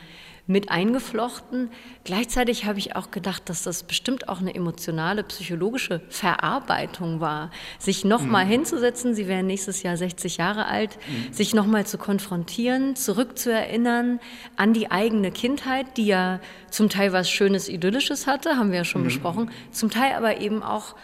[0.47, 1.69] mit eingeflochten.
[2.03, 8.05] Gleichzeitig habe ich auch gedacht, dass das bestimmt auch eine emotionale, psychologische Verarbeitung war, sich
[8.05, 8.49] nochmal mhm.
[8.49, 11.33] hinzusetzen, Sie werden nächstes Jahr 60 Jahre alt, mhm.
[11.33, 14.19] sich nochmal zu konfrontieren, zurückzuerinnern
[14.55, 18.85] an die eigene Kindheit, die ja zum Teil was Schönes, Idyllisches hatte, haben wir ja
[18.85, 19.05] schon mhm.
[19.05, 20.95] besprochen, zum Teil aber eben auch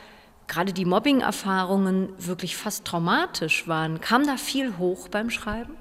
[0.47, 4.01] gerade die Mobbing-Erfahrungen wirklich fast traumatisch waren.
[4.01, 5.75] Kam da viel hoch beim Schreiben?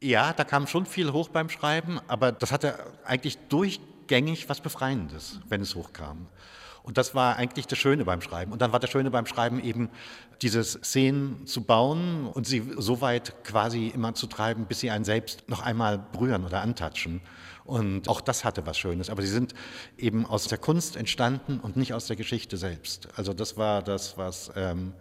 [0.00, 5.40] Ja, da kam schon viel hoch beim Schreiben, aber das hatte eigentlich durchgängig was Befreiendes,
[5.48, 6.26] wenn es hochkam.
[6.82, 8.52] Und das war eigentlich das Schöne beim Schreiben.
[8.52, 9.90] Und dann war das Schöne beim Schreiben eben,
[10.42, 15.04] diese Szenen zu bauen und sie so weit quasi immer zu treiben, bis sie einen
[15.04, 17.22] selbst noch einmal berühren oder antatschen.
[17.66, 19.10] Und auch das hatte was Schönes.
[19.10, 19.54] Aber sie sind
[19.98, 23.08] eben aus der Kunst entstanden und nicht aus der Geschichte selbst.
[23.16, 24.50] Also das war das, was...
[24.56, 24.92] Ähm,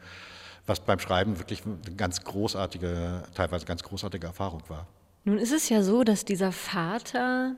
[0.67, 4.88] was beim Schreiben wirklich eine ganz großartige, teilweise ganz großartige Erfahrung war.
[5.23, 7.56] Nun ist es ja so, dass dieser Vater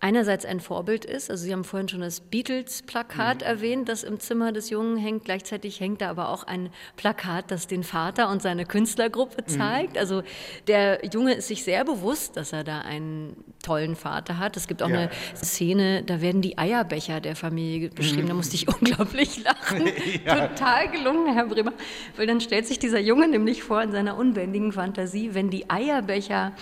[0.00, 1.30] einerseits ein Vorbild ist.
[1.30, 3.46] Also Sie haben vorhin schon das Beatles-Plakat mhm.
[3.46, 5.24] erwähnt, das im Zimmer des Jungen hängt.
[5.26, 9.48] Gleichzeitig hängt da aber auch ein Plakat, das den Vater und seine Künstlergruppe mhm.
[9.48, 9.92] zeigt.
[9.92, 9.98] Mhm.
[9.98, 10.22] Also
[10.66, 14.56] der Junge ist sich sehr bewusst, dass er da einen tollen Vater hat.
[14.56, 14.96] Es gibt auch ja.
[14.96, 18.24] eine Szene, da werden die Eierbecher der Familie beschrieben.
[18.24, 18.28] Mhm.
[18.28, 19.84] Da musste ich unglaublich lachen.
[20.24, 20.48] ja.
[20.48, 21.72] Total gelungen, Herr Bremer.
[22.16, 26.52] Weil dann stellt sich dieser Junge nämlich vor in seiner unbändigen Fantasie, wenn die Eierbecher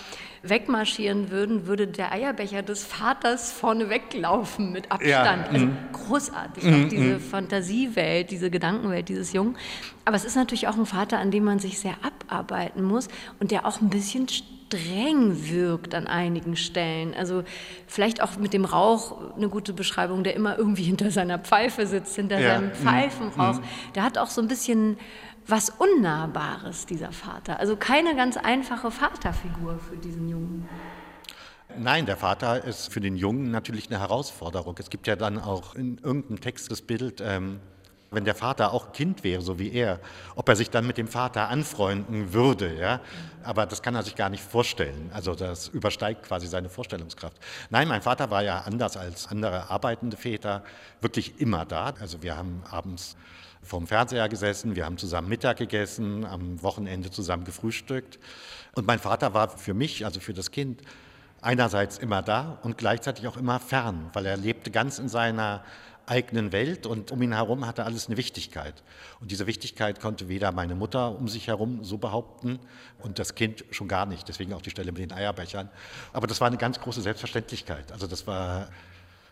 [0.41, 5.47] wegmarschieren würden, würde der Eierbecher des Vaters vorne weglaufen mit Abstand.
[5.47, 5.51] Ja.
[5.51, 5.77] Also mhm.
[5.91, 7.19] großartig, auch mhm, diese mhm.
[7.19, 9.57] Fantasiewelt, diese Gedankenwelt dieses Jungen.
[10.05, 13.07] Aber es ist natürlich auch ein Vater, an dem man sich sehr abarbeiten muss
[13.39, 17.13] und der auch ein bisschen streng wirkt an einigen Stellen.
[17.13, 17.43] Also
[17.87, 22.15] vielleicht auch mit dem Rauch eine gute Beschreibung, der immer irgendwie hinter seiner Pfeife sitzt,
[22.15, 22.55] hinter ja.
[22.55, 23.59] seinem Pfeifenrauch.
[23.95, 24.97] Der hat auch so ein bisschen
[25.47, 27.59] was Unnahbares, dieser Vater.
[27.59, 30.69] Also keine ganz einfache Vaterfigur für diesen Jungen.
[31.77, 34.75] Nein, der Vater ist für den Jungen natürlich eine Herausforderung.
[34.79, 37.59] Es gibt ja dann auch in irgendeinem Text das Bild, ähm,
[38.11, 39.99] wenn der Vater auch Kind wäre, so wie er,
[40.35, 42.75] ob er sich dann mit dem Vater anfreunden würde.
[42.75, 43.01] Ja?
[43.43, 45.11] Aber das kann er sich gar nicht vorstellen.
[45.13, 47.37] Also das übersteigt quasi seine Vorstellungskraft.
[47.69, 50.63] Nein, mein Vater war ja anders als andere arbeitende Väter
[51.01, 51.93] wirklich immer da.
[51.99, 53.15] Also wir haben abends
[53.61, 58.17] vorm Fernseher gesessen, wir haben zusammen Mittag gegessen, am Wochenende zusammen gefrühstückt.
[58.73, 60.81] Und mein Vater war für mich, also für das Kind,
[61.41, 65.63] einerseits immer da und gleichzeitig auch immer fern, weil er lebte ganz in seiner
[66.05, 68.83] eigenen Welt und um ihn herum hatte alles eine Wichtigkeit.
[69.19, 72.59] Und diese Wichtigkeit konnte weder meine Mutter um sich herum so behaupten
[72.99, 74.27] und das Kind schon gar nicht.
[74.27, 75.69] Deswegen auch die Stelle mit den Eierbechern.
[76.11, 77.91] Aber das war eine ganz große Selbstverständlichkeit.
[77.91, 78.69] Also das war,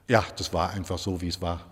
[0.08, 1.66] ja, das war einfach so, wie es war.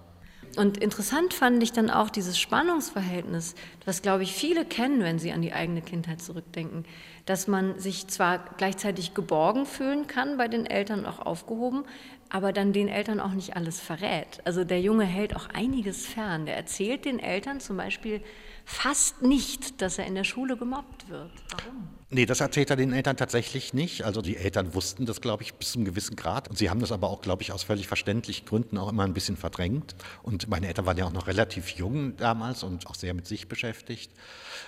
[0.57, 5.31] Und interessant fand ich dann auch dieses Spannungsverhältnis, was, glaube ich, viele kennen, wenn sie
[5.31, 6.85] an die eigene Kindheit zurückdenken,
[7.25, 11.83] dass man sich zwar gleichzeitig geborgen fühlen kann bei den Eltern, auch aufgehoben,
[12.29, 14.41] aber dann den Eltern auch nicht alles verrät.
[14.45, 16.45] Also der Junge hält auch einiges fern.
[16.45, 18.21] Der erzählt den Eltern zum Beispiel
[18.65, 21.31] fast nicht, dass er in der Schule gemobbt wird.
[21.51, 21.89] Warum?
[22.11, 24.03] Nee, das erzählt er den Eltern tatsächlich nicht.
[24.03, 26.47] Also die Eltern wussten das, glaube ich, bis zu einem gewissen Grad.
[26.47, 29.13] Und sie haben das aber auch, glaube ich, aus völlig verständlichen Gründen auch immer ein
[29.13, 29.95] bisschen verdrängt.
[30.21, 33.47] Und meine Eltern waren ja auch noch relativ jung damals und auch sehr mit sich
[33.47, 34.11] beschäftigt.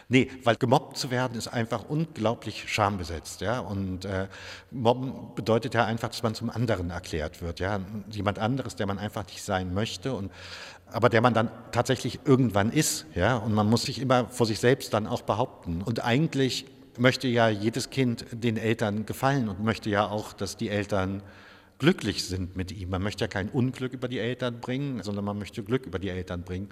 [0.10, 3.42] Nee, weil gemobbt zu werden ist einfach unglaublich schambesetzt.
[3.42, 3.60] Ja?
[3.60, 4.28] Und äh,
[4.72, 7.60] Mobben bedeutet ja einfach, dass man zum anderen erklärt wird.
[7.60, 7.80] Ja?
[8.10, 10.14] Jemand anderes, der man einfach nicht sein möchte.
[10.14, 10.32] Und
[10.92, 14.60] aber der man dann tatsächlich irgendwann ist, ja, und man muss sich immer vor sich
[14.60, 15.82] selbst dann auch behaupten.
[15.82, 16.66] Und eigentlich
[16.98, 21.22] möchte ja jedes Kind den Eltern gefallen und möchte ja auch, dass die Eltern
[21.80, 22.90] glücklich sind mit ihm.
[22.90, 26.10] Man möchte ja kein Unglück über die Eltern bringen, sondern man möchte Glück über die
[26.10, 26.70] Eltern bringen.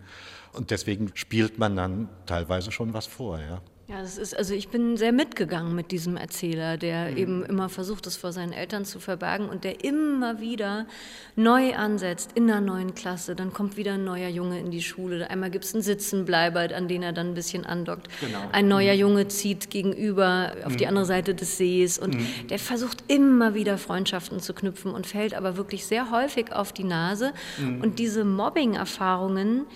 [0.54, 3.62] Und deswegen spielt man dann teilweise schon was vor, ja.
[3.88, 7.18] Ja, das ist, also ich bin sehr mitgegangen mit diesem Erzähler, der mhm.
[7.18, 10.88] eben immer versucht, es vor seinen Eltern zu verbergen und der immer wieder
[11.36, 13.36] neu ansetzt in einer neuen Klasse.
[13.36, 15.30] Dann kommt wieder ein neuer Junge in die Schule.
[15.30, 18.08] Einmal gibt es einen Sitzenbleiber, an den er dann ein bisschen andockt.
[18.22, 18.40] Genau.
[18.52, 19.00] Ein neuer mhm.
[19.00, 20.78] Junge zieht gegenüber auf mhm.
[20.78, 22.48] die andere Seite des Sees und mhm.
[22.50, 26.86] der versucht immer wieder Freundschaften zu knüpfen und fällt aber wirklich sehr häufig auf die
[26.86, 27.34] Nase.
[27.60, 27.82] Mhm.
[27.82, 29.68] Und diese Mobbing-Erfahrungen,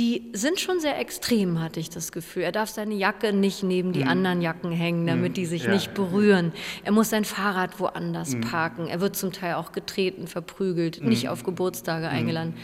[0.00, 2.44] die sind schon sehr extrem, hatte ich das Gefühl.
[2.44, 4.08] Er darf seine Jacke nicht neben die mhm.
[4.08, 5.34] anderen Jacken hängen, damit mhm.
[5.34, 5.72] die sich ja.
[5.74, 6.52] nicht berühren.
[6.84, 8.40] Er muss sein Fahrrad woanders mhm.
[8.40, 8.86] parken.
[8.86, 11.28] Er wird zum Teil auch getreten, verprügelt, nicht mhm.
[11.28, 12.12] auf Geburtstage mhm.
[12.12, 12.54] eingeladen.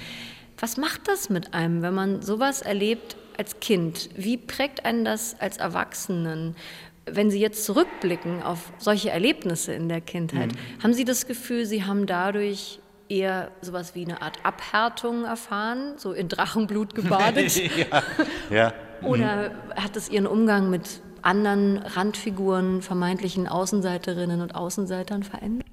[0.56, 4.08] Was macht das mit einem, wenn man sowas erlebt als Kind?
[4.16, 6.56] Wie prägt einen das als Erwachsenen?
[7.04, 10.82] Wenn Sie jetzt zurückblicken auf solche Erlebnisse in der Kindheit, mhm.
[10.82, 16.12] haben Sie das Gefühl, Sie haben dadurch eher sowas wie eine Art Abhärtung erfahren, so
[16.12, 17.56] in Drachenblut gebadet?
[17.76, 18.02] ja.
[18.50, 18.72] ja.
[19.02, 25.66] Oder hat es Ihren Umgang mit anderen Randfiguren, vermeintlichen Außenseiterinnen und Außenseitern verändert?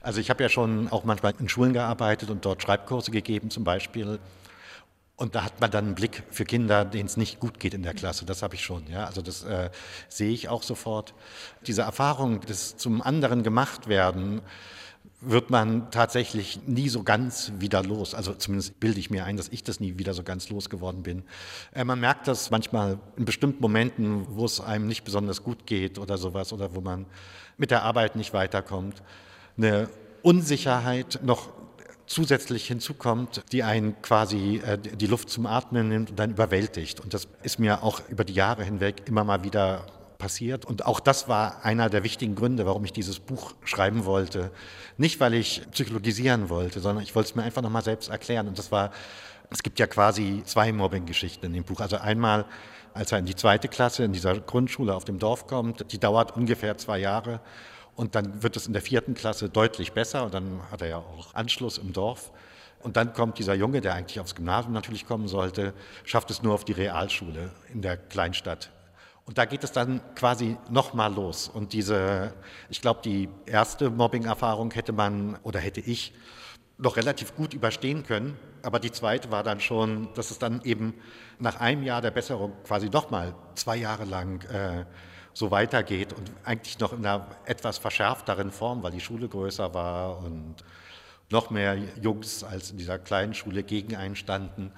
[0.00, 3.64] Also ich habe ja schon auch manchmal in Schulen gearbeitet und dort Schreibkurse gegeben zum
[3.64, 4.18] Beispiel.
[5.16, 7.82] Und da hat man dann einen Blick für Kinder, denen es nicht gut geht in
[7.82, 8.24] der Klasse.
[8.24, 8.84] Das habe ich schon.
[8.90, 9.06] Ja?
[9.06, 9.70] Also das äh,
[10.08, 11.14] sehe ich auch sofort.
[11.66, 14.42] Diese Erfahrung des zum anderen gemacht werden,
[15.24, 18.14] wird man tatsächlich nie so ganz wieder los.
[18.14, 21.22] Also zumindest bilde ich mir ein, dass ich das nie wieder so ganz losgeworden bin.
[21.72, 25.98] Äh, man merkt das manchmal in bestimmten Momenten, wo es einem nicht besonders gut geht
[25.98, 27.06] oder sowas oder wo man
[27.56, 29.02] mit der Arbeit nicht weiterkommt.
[29.56, 29.88] Eine
[30.22, 31.50] Unsicherheit noch
[32.06, 37.00] zusätzlich hinzukommt, die einen quasi äh, die Luft zum Atmen nimmt und dann überwältigt.
[37.00, 39.86] Und das ist mir auch über die Jahre hinweg immer mal wieder
[40.22, 40.64] passiert.
[40.64, 44.52] Und auch das war einer der wichtigen Gründe, warum ich dieses Buch schreiben wollte.
[44.96, 48.46] Nicht, weil ich psychologisieren wollte, sondern ich wollte es mir einfach nochmal selbst erklären.
[48.46, 48.92] Und das war,
[49.50, 51.80] es gibt ja quasi zwei Mobbing-Geschichten in dem Buch.
[51.80, 52.44] Also einmal,
[52.94, 56.36] als er in die zweite Klasse in dieser Grundschule auf dem Dorf kommt, die dauert
[56.36, 57.40] ungefähr zwei Jahre.
[57.96, 60.98] Und dann wird es in der vierten Klasse deutlich besser und dann hat er ja
[60.98, 62.30] auch Anschluss im Dorf.
[62.80, 66.54] Und dann kommt dieser Junge, der eigentlich aufs Gymnasium natürlich kommen sollte, schafft es nur
[66.54, 68.70] auf die Realschule in der Kleinstadt
[69.24, 71.48] und da geht es dann quasi nochmal los.
[71.48, 72.34] Und diese,
[72.68, 76.12] ich glaube, die erste Mobbing-Erfahrung hätte man oder hätte ich
[76.78, 78.36] noch relativ gut überstehen können.
[78.62, 80.94] Aber die zweite war dann schon, dass es dann eben
[81.38, 84.84] nach einem Jahr der Besserung quasi nochmal zwei Jahre lang äh,
[85.32, 90.18] so weitergeht und eigentlich noch in einer etwas verschärfteren Form, weil die Schule größer war
[90.18, 90.56] und
[91.30, 94.72] noch mehr Jungs als in dieser kleinen Schule gegen einen standen.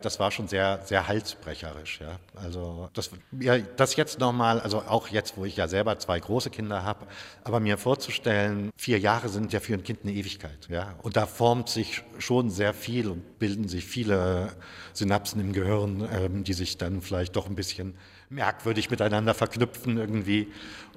[0.00, 2.00] Das war schon sehr, sehr halsbrecherisch.
[2.00, 2.18] Ja.
[2.36, 6.50] Also das, ja, das jetzt nochmal, also auch jetzt, wo ich ja selber zwei große
[6.50, 7.06] Kinder habe,
[7.42, 10.68] aber mir vorzustellen, vier Jahre sind ja für ein Kind eine Ewigkeit.
[10.68, 10.94] Ja.
[11.02, 14.52] Und da formt sich schon sehr viel und bilden sich viele
[14.92, 17.94] Synapsen im Gehirn, ähm, die sich dann vielleicht doch ein bisschen
[18.30, 20.48] merkwürdig miteinander verknüpfen irgendwie.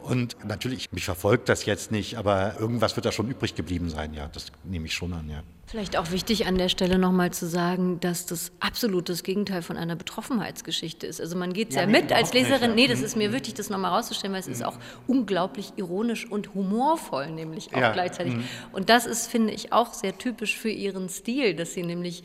[0.01, 4.13] Und natürlich, mich verfolgt das jetzt nicht, aber irgendwas wird da schon übrig geblieben sein,
[4.13, 4.29] ja.
[4.34, 5.43] Das nehme ich schon an, ja.
[5.67, 9.77] Vielleicht auch wichtig an der Stelle nochmal zu sagen, dass das absolut das Gegenteil von
[9.77, 11.21] einer Betroffenheitsgeschichte ist.
[11.21, 12.75] Also man geht ja, ja nee, mit als Leserin.
[12.75, 12.88] Nicht, ja.
[12.88, 14.53] Nee, das ist mir wichtig, das nochmal rauszustellen, weil es mhm.
[14.53, 14.77] ist auch
[15.07, 17.93] unglaublich ironisch und humorvoll, nämlich auch ja.
[17.93, 18.34] gleichzeitig.
[18.34, 18.43] Mhm.
[18.73, 22.23] Und das ist, finde ich, auch sehr typisch für ihren Stil, dass sie nämlich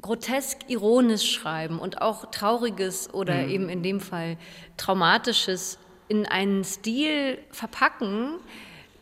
[0.00, 3.50] grotesk ironisch schreiben und auch trauriges oder mhm.
[3.50, 4.36] eben in dem Fall
[4.76, 5.78] traumatisches
[6.08, 8.38] in einen Stil verpacken,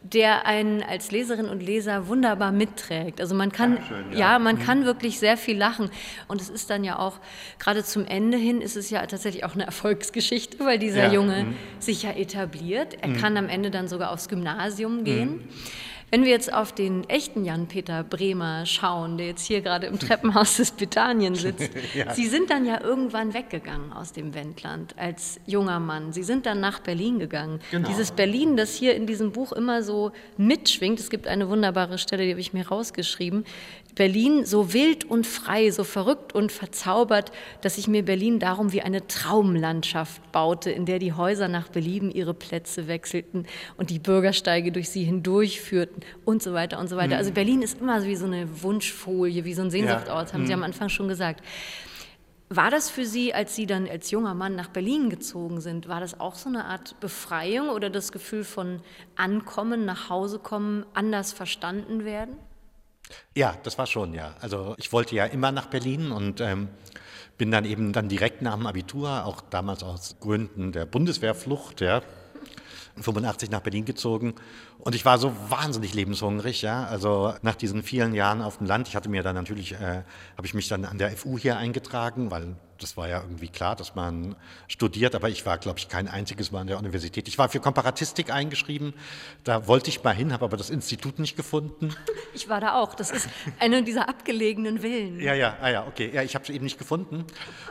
[0.02, 3.20] der einen als Leserin und Leser wunderbar mitträgt.
[3.20, 4.18] Also man kann, Dankeschön, ja.
[4.18, 4.38] ja.
[4.38, 4.60] man mhm.
[4.60, 5.90] kann wirklich sehr viel lachen.
[6.28, 7.18] Und es ist dann ja auch,
[7.58, 11.12] gerade zum Ende hin ist es ja tatsächlich auch eine Erfolgsgeschichte, weil dieser ja.
[11.12, 11.56] Junge mhm.
[11.78, 12.96] sich ja etabliert.
[13.00, 13.16] Er mhm.
[13.16, 15.48] kann am Ende dann sogar aufs Gymnasium gehen.
[16.10, 20.56] Wenn wir jetzt auf den echten Jan-Peter Bremer schauen, der jetzt hier gerade im Treppenhaus
[20.56, 22.14] des Bethanien sitzt, ja.
[22.14, 26.12] Sie sind dann ja irgendwann weggegangen aus dem Wendland als junger Mann.
[26.12, 27.60] Sie sind dann nach Berlin gegangen.
[27.70, 27.88] Genau.
[27.88, 32.24] Dieses Berlin, das hier in diesem Buch immer so mitschwingt, es gibt eine wunderbare Stelle,
[32.24, 33.44] die habe ich mir rausgeschrieben,
[33.98, 37.32] Berlin so wild und frei, so verrückt und verzaubert,
[37.62, 42.12] dass ich mir Berlin darum wie eine Traumlandschaft baute, in der die Häuser nach Belieben
[42.12, 43.46] ihre Plätze wechselten
[43.76, 47.14] und die Bürgersteige durch sie hindurchführten und so weiter und so weiter.
[47.14, 47.18] Mhm.
[47.18, 50.32] Also Berlin ist immer wie so eine Wunschfolie, wie so ein Sehnsuchtort, ja.
[50.32, 50.46] haben mhm.
[50.46, 51.44] Sie am Anfang schon gesagt.
[52.50, 55.98] War das für Sie, als Sie dann als junger Mann nach Berlin gezogen sind, war
[55.98, 58.80] das auch so eine Art Befreiung oder das Gefühl von
[59.16, 62.36] Ankommen, nach Hause kommen, anders verstanden werden?
[63.34, 64.34] Ja, das war schon, ja.
[64.40, 66.68] Also ich wollte ja immer nach Berlin und ähm,
[67.36, 72.02] bin dann eben dann direkt nach dem Abitur, auch damals aus Gründen der Bundeswehrflucht, ja,
[72.96, 74.34] 85 nach Berlin gezogen
[74.78, 76.84] und ich war so wahnsinnig lebenshungrig, ja.
[76.84, 80.02] Also nach diesen vielen Jahren auf dem Land, ich hatte mir dann natürlich, äh,
[80.36, 83.76] habe ich mich dann an der FU hier eingetragen, weil das war ja irgendwie klar,
[83.76, 87.28] dass man studiert, aber ich war, glaube ich, kein einziges Mal an der Universität.
[87.28, 88.94] Ich war für Komparatistik eingeschrieben,
[89.44, 91.94] da wollte ich mal hin, habe aber das Institut nicht gefunden.
[92.34, 95.18] Ich war da auch, das ist eine dieser abgelegenen Villen.
[95.18, 96.10] Ja, ja, ah, ja, okay.
[96.12, 97.24] Ja, ich habe es eben nicht gefunden.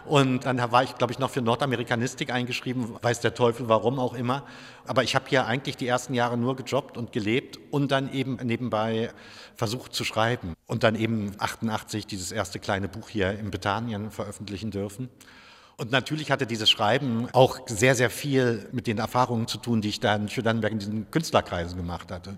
[0.05, 4.13] Und dann war ich, glaube ich, noch für Nordamerikanistik eingeschrieben, weiß der Teufel warum auch
[4.13, 4.43] immer.
[4.85, 8.37] Aber ich habe hier eigentlich die ersten Jahre nur gejobbt und gelebt und dann eben
[8.43, 9.11] nebenbei
[9.55, 10.53] versucht zu schreiben.
[10.65, 14.96] Und dann eben 88 dieses erste kleine Buch hier in Bethanien veröffentlichen dürfen.
[15.77, 19.89] Und natürlich hatte dieses Schreiben auch sehr, sehr viel mit den Erfahrungen zu tun, die
[19.89, 22.35] ich da in Schödannenberg in diesen Künstlerkreisen gemacht hatte.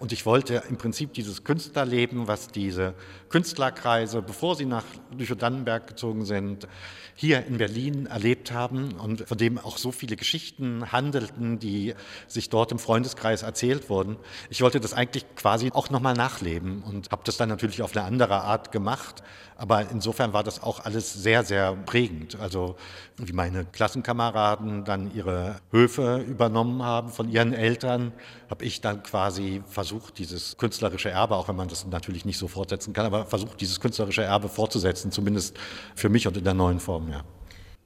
[0.00, 2.94] Und ich wollte im Prinzip dieses Künstlerleben, was diese
[3.28, 4.84] Künstlerkreise, bevor sie nach
[5.16, 6.66] Lüchow-Dannenberg gezogen sind,
[7.14, 11.94] hier in Berlin erlebt haben und von dem auch so viele Geschichten handelten, die
[12.28, 14.16] sich dort im Freundeskreis erzählt wurden.
[14.48, 18.06] Ich wollte das eigentlich quasi auch nochmal nachleben und habe das dann natürlich auf eine
[18.06, 19.22] andere Art gemacht.
[19.56, 22.40] Aber insofern war das auch alles sehr, sehr prägend.
[22.40, 22.76] Also
[23.18, 28.14] wie meine Klassenkameraden dann ihre Höfe übernommen haben von ihren Eltern,
[28.50, 32.48] habe ich dann quasi versucht, dieses künstlerische Erbe, auch wenn man das natürlich nicht so
[32.48, 35.56] fortsetzen kann, aber versucht, dieses künstlerische Erbe fortzusetzen, zumindest
[35.94, 37.22] für mich und in der neuen Form, ja.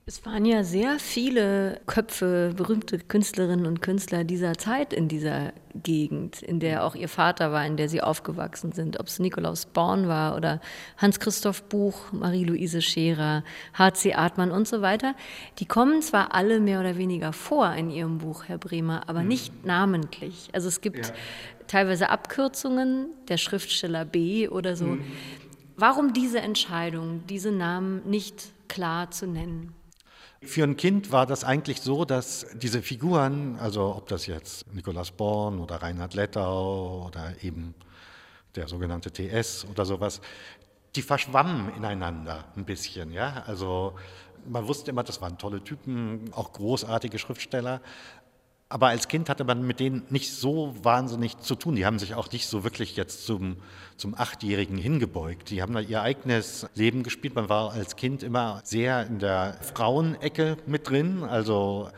[0.06, 6.42] Es waren ja sehr viele Köpfe, berühmte Künstlerinnen und Künstler dieser Zeit in dieser Gegend,
[6.42, 9.00] in der auch ihr Vater war, in der sie aufgewachsen sind.
[9.00, 10.60] Ob es Nikolaus Born war oder
[10.98, 14.12] Hans-Christoph Buch, Marie-Louise Scherer, H.C.
[14.12, 15.14] Artmann und so weiter.
[15.58, 19.28] Die kommen zwar alle mehr oder weniger vor in ihrem Buch, Herr Bremer, aber mhm.
[19.28, 20.50] nicht namentlich.
[20.52, 21.14] Also es gibt ja.
[21.66, 24.84] teilweise Abkürzungen, der Schriftsteller B oder so.
[24.84, 25.04] Mhm.
[25.78, 29.72] Warum diese Entscheidung, diese Namen nicht klar zu nennen?
[30.46, 35.10] Für ein Kind war das eigentlich so, dass diese Figuren, also ob das jetzt Nikolaus
[35.10, 37.74] Born oder Reinhard Lettau oder eben
[38.54, 40.20] der sogenannte TS oder sowas,
[40.94, 43.12] die verschwammen ineinander ein bisschen.
[43.12, 43.42] Ja?
[43.46, 43.94] Also
[44.46, 47.80] man wusste immer, das waren tolle Typen, auch großartige Schriftsteller,
[48.68, 51.76] aber als Kind hatte man mit denen nicht so wahnsinnig zu tun.
[51.76, 53.58] Die haben sich auch nicht so wirklich jetzt zum,
[53.96, 55.50] zum Achtjährigen hingebeugt.
[55.50, 57.34] Die haben da ihr eigenes Leben gespielt.
[57.34, 61.22] Man war als Kind immer sehr in der Frauenecke mit drin.
[61.22, 61.90] Also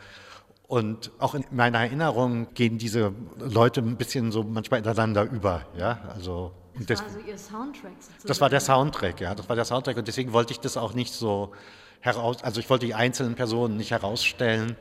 [0.67, 5.65] und auch in meiner Erinnerung gehen diese Leute ein bisschen so manchmal ineinander über.
[5.77, 6.01] Ja?
[6.13, 6.51] Also,
[6.85, 8.27] das, war also Ihr Soundtrack sozusagen.
[8.27, 9.33] Das war der Soundtrack, ja.
[9.33, 9.97] Das war der Soundtrack.
[9.97, 11.53] Und deswegen wollte ich das auch nicht so
[12.01, 14.75] heraus, also ich wollte die einzelnen Personen nicht herausstellen,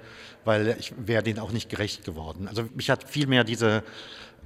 [0.47, 2.49] weil ich wäre denen auch nicht gerecht geworden.
[2.49, 3.83] Also mich hat vielmehr diese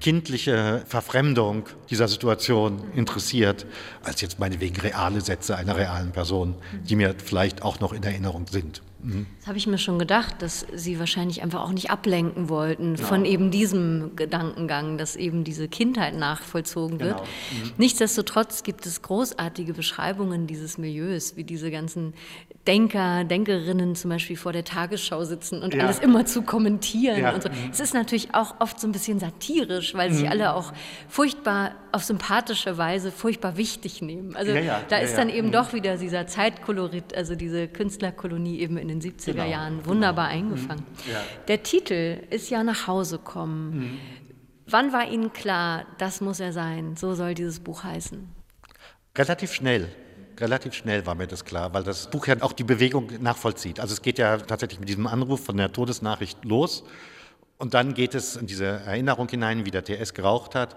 [0.00, 3.66] kindliche Verfremdung dieser Situation interessiert,
[4.02, 6.54] als jetzt meinetwegen reale Sätze einer realen Person,
[6.88, 8.82] die mir vielleicht auch noch in Erinnerung sind.
[9.02, 13.08] Das habe ich mir schon gedacht, dass Sie wahrscheinlich einfach auch nicht ablenken wollten genau.
[13.08, 17.16] von eben diesem Gedankengang, dass eben diese Kindheit nachvollzogen wird.
[17.16, 17.64] Genau.
[17.64, 17.72] Mhm.
[17.78, 22.12] Nichtsdestotrotz gibt es großartige Beschreibungen dieses Milieus, wie diese ganzen
[22.66, 25.84] Denker, Denkerinnen zum Beispiel vor der Tagesschau sitzen und ja.
[25.84, 27.18] alles immer zu kommentieren.
[27.18, 27.32] Ja.
[27.32, 27.48] Und so.
[27.48, 27.70] Mhm.
[27.72, 30.14] Es ist natürlich auch oft so ein bisschen satirisch, weil mhm.
[30.14, 30.74] sich alle auch
[31.08, 34.36] furchtbar auf sympathische Weise furchtbar wichtig nehmen.
[34.36, 35.52] Also ja, da ist dann eben mhm.
[35.52, 39.48] doch wieder dieser Zeitkolorit, also diese Künstlerkolonie eben in den 70er genau.
[39.48, 39.88] Jahren genau.
[39.88, 40.52] wunderbar genau.
[40.52, 40.84] eingefangen.
[41.48, 43.78] Der Titel ist ja nach Hause kommen.
[43.78, 43.98] Mhm.
[44.66, 48.28] Wann war Ihnen klar, das muss er sein, so soll dieses Buch heißen?
[49.16, 49.88] Relativ schnell.
[50.40, 53.78] Relativ schnell war mir das klar, weil das Buch ja auch die Bewegung nachvollzieht.
[53.78, 56.82] Also es geht ja tatsächlich mit diesem Anruf von der Todesnachricht los.
[57.58, 60.76] Und dann geht es in diese Erinnerung hinein, wie der TS geraucht hat.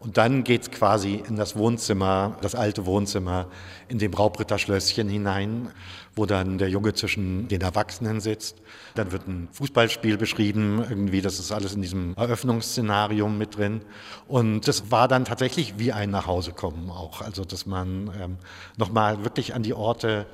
[0.00, 3.48] Und dann geht es quasi in das Wohnzimmer, das alte Wohnzimmer,
[3.88, 5.70] in dem Raubritterschlösschen hinein,
[6.14, 8.56] wo dann der Junge zwischen den Erwachsenen sitzt.
[8.94, 13.82] Dann wird ein Fußballspiel beschrieben, irgendwie, das ist alles in diesem Eröffnungsszenario mit drin.
[14.28, 17.22] Und das war dann tatsächlich wie ein Nachhausekommen auch.
[17.22, 18.36] Also, dass man ähm,
[18.76, 20.26] nochmal wirklich an die Orte,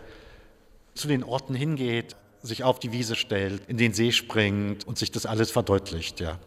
[0.94, 5.12] zu den Orten hingeht, sich auf die Wiese stellt, in den See springt und sich
[5.12, 6.38] das alles verdeutlicht, ja.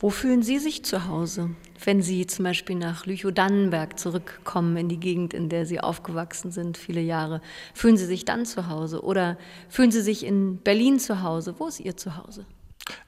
[0.00, 1.50] Wo fühlen Sie sich zu Hause,
[1.84, 6.78] wenn Sie zum Beispiel nach Lüchow-Dannenberg zurückkommen, in die Gegend, in der Sie aufgewachsen sind,
[6.78, 7.40] viele Jahre?
[7.74, 9.36] Fühlen Sie sich dann zu Hause oder
[9.68, 11.56] fühlen Sie sich in Berlin zu Hause?
[11.58, 12.46] Wo ist Ihr Zuhause?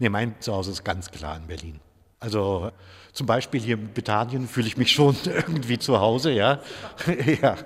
[0.01, 1.79] Nee, mein Zuhause ist ganz klar in Berlin.
[2.19, 2.73] Also
[3.13, 6.61] zum Beispiel hier in Britannien fühle ich mich schon irgendwie zu Hause, ja.
[7.41, 7.57] ja.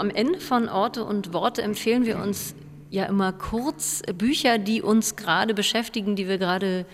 [0.00, 2.54] Am Ende von Orte und Worte empfehlen wir uns
[2.88, 6.86] ja immer kurz Bücher, die uns gerade beschäftigen, die wir gerade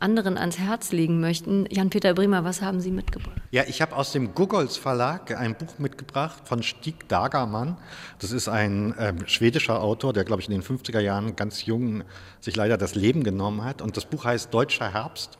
[0.00, 1.66] anderen ans Herz legen möchten.
[1.70, 3.36] Jan-Peter Bremer, was haben Sie mitgebracht?
[3.50, 7.76] Ja, ich habe aus dem Googles Verlag ein Buch mitgebracht von Stig Dagermann.
[8.20, 12.04] Das ist ein äh, schwedischer Autor, der, glaube ich, in den 50er Jahren ganz jung
[12.40, 13.82] sich leider das Leben genommen hat.
[13.82, 15.38] Und das Buch heißt Deutscher Herbst.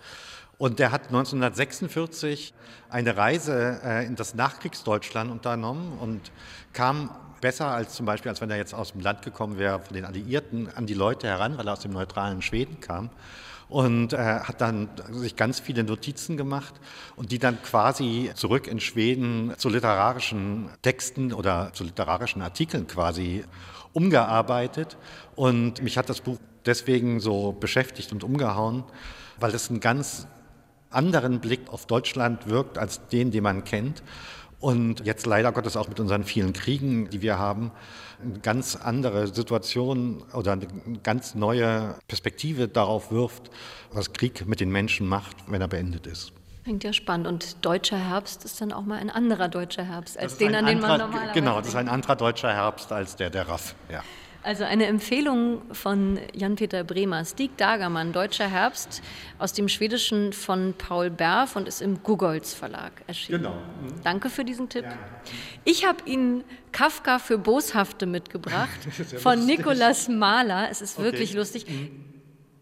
[0.59, 2.53] Und der hat 1946
[2.91, 6.33] eine Reise äh, in das Nachkriegsdeutschland unternommen und
[6.73, 9.95] kam besser als zum Beispiel, als wenn er jetzt aus dem Land gekommen wäre, von
[9.95, 13.11] den Alliierten, an die Leute heran, weil er aus dem neutralen Schweden kam.
[13.69, 16.75] Und äh, hat dann sich ganz viele Notizen gemacht
[17.17, 23.45] und die dann quasi zurück in Schweden zu literarischen Texten oder zu literarischen Artikeln quasi
[23.93, 24.97] umgearbeitet.
[25.37, 28.85] Und mich hat das Buch deswegen so beschäftigt und umgehauen,
[29.39, 30.27] weil es ein ganz
[30.91, 34.03] anderen Blick auf Deutschland wirkt als den, den man kennt.
[34.61, 37.71] Und jetzt leider Gottes auch mit unseren vielen Kriegen, die wir haben,
[38.21, 40.67] eine ganz andere Situation oder eine
[41.05, 43.51] ganz neue Perspektive darauf wirft,
[43.93, 46.33] was Krieg mit den Menschen macht, wenn er beendet ist.
[46.65, 47.29] Klingt ja spannend.
[47.29, 50.81] Und deutscher Herbst ist dann auch mal ein anderer deutscher Herbst als den, an den
[50.81, 51.33] man normalerweise.
[51.33, 53.75] Genau, das ist ein anderer deutscher Herbst als der der Raff.
[53.91, 54.03] Ja.
[54.43, 59.03] Also eine Empfehlung von Jan-Peter Bremer, Stieg Dagermann, Deutscher Herbst,
[59.39, 63.43] aus dem Schwedischen von Paul Berf und ist im Gugolz Verlag erschienen.
[63.43, 63.55] Genau.
[63.55, 64.03] Mhm.
[64.05, 64.85] Danke für diesen Tipp.
[64.85, 64.97] Ja.
[65.65, 68.79] Ich habe Ihnen Kafka für Boshafte mitgebracht
[69.19, 69.59] von lustig.
[69.59, 70.69] Nikolaus Mahler.
[70.71, 71.05] Es ist okay.
[71.05, 71.69] wirklich lustig.
[71.69, 72.05] Mhm.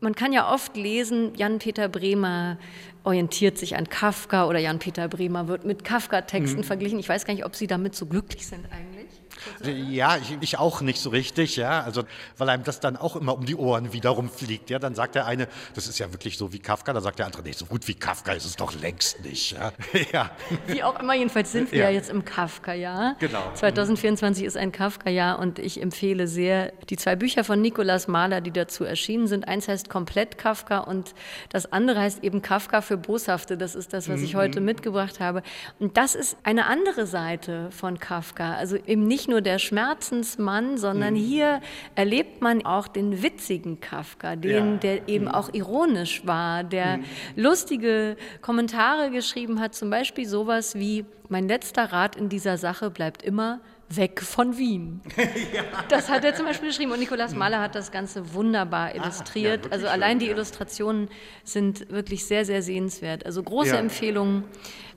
[0.01, 2.59] Man kann ja oft lesen, Jan-Peter Bremer
[3.05, 6.65] orientiert sich an Kafka oder Jan-Peter Bremer wird mit Kafka-Texten mhm.
[6.65, 6.99] verglichen.
[6.99, 8.96] Ich weiß gar nicht, ob Sie damit so glücklich sind eigentlich.
[9.65, 11.83] Ja, ich, ich, auch nicht so richtig, ja.
[11.83, 12.05] Also,
[12.37, 14.71] weil einem das dann auch immer um die Ohren wiederum fliegt.
[14.71, 17.27] Ja, dann sagt der eine, das ist ja wirklich so wie Kafka, dann sagt der
[17.27, 19.53] andere, nee, so gut wie Kafka ist es doch längst nicht.
[19.53, 19.73] Ja.
[20.13, 20.31] ja.
[20.67, 23.17] Wie auch immer, jedenfalls sind wir ja, ja jetzt im Kafka-Jahr.
[23.19, 23.43] Genau.
[23.55, 28.51] 2024 ist ein Kafka-Jahr und ich empfehle sehr die zwei Bücher von Nikolaus Mahler, die
[28.51, 29.49] dazu erschienen sind.
[29.49, 31.15] Eins heißt Komplett Kafka und
[31.51, 33.57] das andere heißt eben Kafka für Boshafte.
[33.57, 34.39] Das ist das, was ich mhm.
[34.39, 35.43] heute mitgebracht habe.
[35.79, 38.55] Und das ist eine andere Seite von Kafka.
[38.55, 41.19] Also eben nicht nur der Schmerzensmann, sondern mhm.
[41.19, 41.61] hier
[41.95, 44.77] erlebt man auch den witzigen Kafka, den, ja.
[44.79, 45.31] der eben mhm.
[45.33, 47.05] auch ironisch war, der mhm.
[47.37, 53.23] lustige Kommentare geschrieben hat, zum Beispiel sowas wie, mein letzter Rat in dieser Sache bleibt
[53.23, 55.01] immer, weg von Wien.
[55.17, 55.63] ja.
[55.89, 56.93] Das hat er zum Beispiel geschrieben.
[56.93, 59.67] Und Nikolaus Mahler hat das Ganze wunderbar illustriert.
[59.67, 60.33] Ah, ja, also allein schön, die ja.
[60.33, 61.09] Illustrationen
[61.45, 63.25] sind wirklich sehr, sehr sehenswert.
[63.25, 63.77] Also große ja.
[63.77, 64.45] Empfehlung,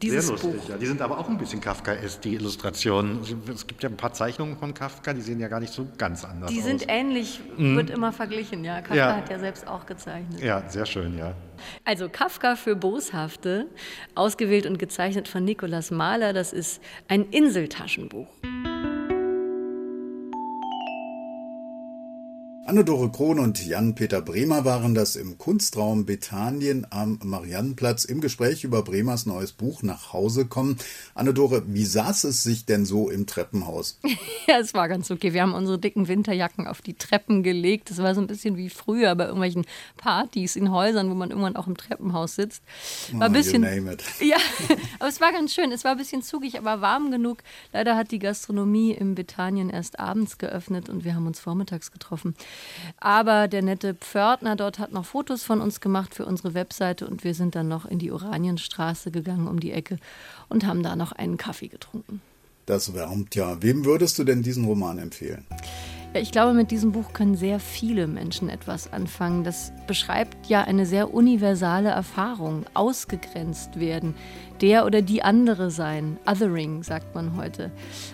[0.01, 0.69] dieses sehr lustig, Buch.
[0.69, 0.77] Ja.
[0.77, 3.19] Die sind aber auch ein bisschen Kafkaesk, die Illustrationen.
[3.53, 6.23] Es gibt ja ein paar Zeichnungen von Kafka, die sehen ja gar nicht so ganz
[6.25, 6.63] anders die aus.
[6.63, 7.75] Die sind ähnlich, mhm.
[7.75, 8.63] wird immer verglichen.
[8.63, 10.41] Ja, Kafka hat ja selbst auch gezeichnet.
[10.41, 11.35] Ja, sehr schön, ja.
[11.83, 13.67] Also Kafka für Boshafte,
[14.15, 16.33] ausgewählt und gezeichnet von Nikolaus Mahler.
[16.33, 18.27] Das ist ein Inseltaschenbuch.
[22.69, 28.83] Anne-Dore Krohn und Jan-Peter Bremer waren das im Kunstraum Bethanien am Mariannenplatz im Gespräch über
[28.83, 30.77] Bremers neues Buch nach Hause kommen.
[31.15, 33.99] Anne-Dore, wie saß es sich denn so im Treppenhaus?
[34.47, 35.33] ja, es war ganz okay.
[35.33, 37.89] Wir haben unsere dicken Winterjacken auf die Treppen gelegt.
[37.89, 39.65] Das war so ein bisschen wie früher bei irgendwelchen
[39.97, 42.61] Partys in Häusern, wo man irgendwann auch im Treppenhaus sitzt.
[43.13, 43.63] War ein oh, bisschen,
[44.19, 44.37] Ja,
[44.99, 45.71] aber es war ganz schön.
[45.71, 47.39] Es war ein bisschen zugig, aber warm genug.
[47.73, 52.35] Leider hat die Gastronomie im Bethanien erst abends geöffnet und wir haben uns vormittags getroffen.
[52.97, 57.23] Aber der nette Pförtner dort hat noch Fotos von uns gemacht für unsere Webseite und
[57.23, 59.97] wir sind dann noch in die Oranienstraße gegangen um die Ecke
[60.49, 62.21] und haben da noch einen Kaffee getrunken.
[62.65, 63.61] Das wärmt ja.
[63.61, 65.43] Wem würdest du denn diesen Roman empfehlen?
[66.13, 69.43] Ja, ich glaube, mit diesem Buch können sehr viele Menschen etwas anfangen.
[69.43, 74.15] Das beschreibt ja eine sehr universale Erfahrung, ausgegrenzt werden,
[74.61, 77.71] der oder die andere sein, Othering sagt man heute.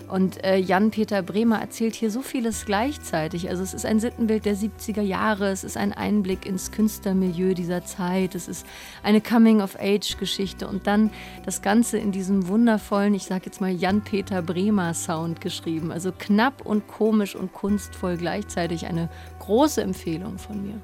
[0.07, 3.49] Und äh, Jan-Peter Bremer erzählt hier so vieles gleichzeitig.
[3.49, 7.85] Also es ist ein Sittenbild der 70er Jahre, es ist ein Einblick ins Künstlermilieu dieser
[7.85, 8.65] Zeit, es ist
[9.03, 11.11] eine Coming-of-Age-Geschichte und dann
[11.45, 15.91] das Ganze in diesem wundervollen, ich sage jetzt mal Jan-Peter Bremer-Sound geschrieben.
[15.91, 20.81] Also knapp und komisch und kunstvoll gleichzeitig eine große Empfehlung von mir.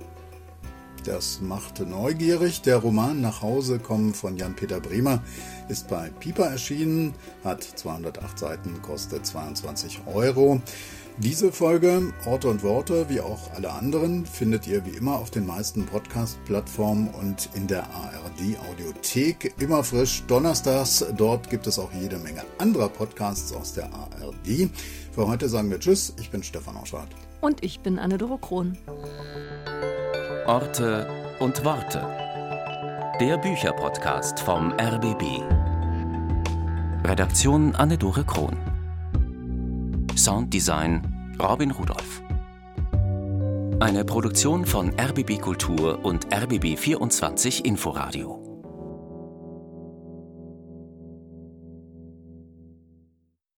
[1.03, 2.61] Das macht neugierig.
[2.61, 5.23] Der Roman Nach Hause kommen von Jan-Peter Bremer
[5.67, 10.61] ist bei Piper erschienen, hat 208 Seiten, kostet 22 Euro.
[11.17, 15.45] Diese Folge, Orte und Worte, wie auch alle anderen, findet ihr wie immer auf den
[15.45, 19.53] meisten Podcast-Plattformen und in der ARD-Audiothek.
[19.59, 21.05] Immer frisch donnerstags.
[21.17, 24.69] Dort gibt es auch jede Menge anderer Podcasts aus der ARD.
[25.11, 26.13] Für heute sagen wir Tschüss.
[26.19, 27.09] Ich bin Stefan Auschwart.
[27.41, 28.77] Und ich bin Anne-Doro Krohn.
[30.45, 31.07] Orte
[31.39, 31.99] und Worte.
[33.19, 35.41] Der Bücherpodcast vom RBB.
[37.03, 38.55] Redaktion Anne-Dore Krohn.
[40.15, 42.21] Sounddesign Robin Rudolph.
[43.79, 48.40] Eine Produktion von RBB Kultur und RBB 24 Inforadio.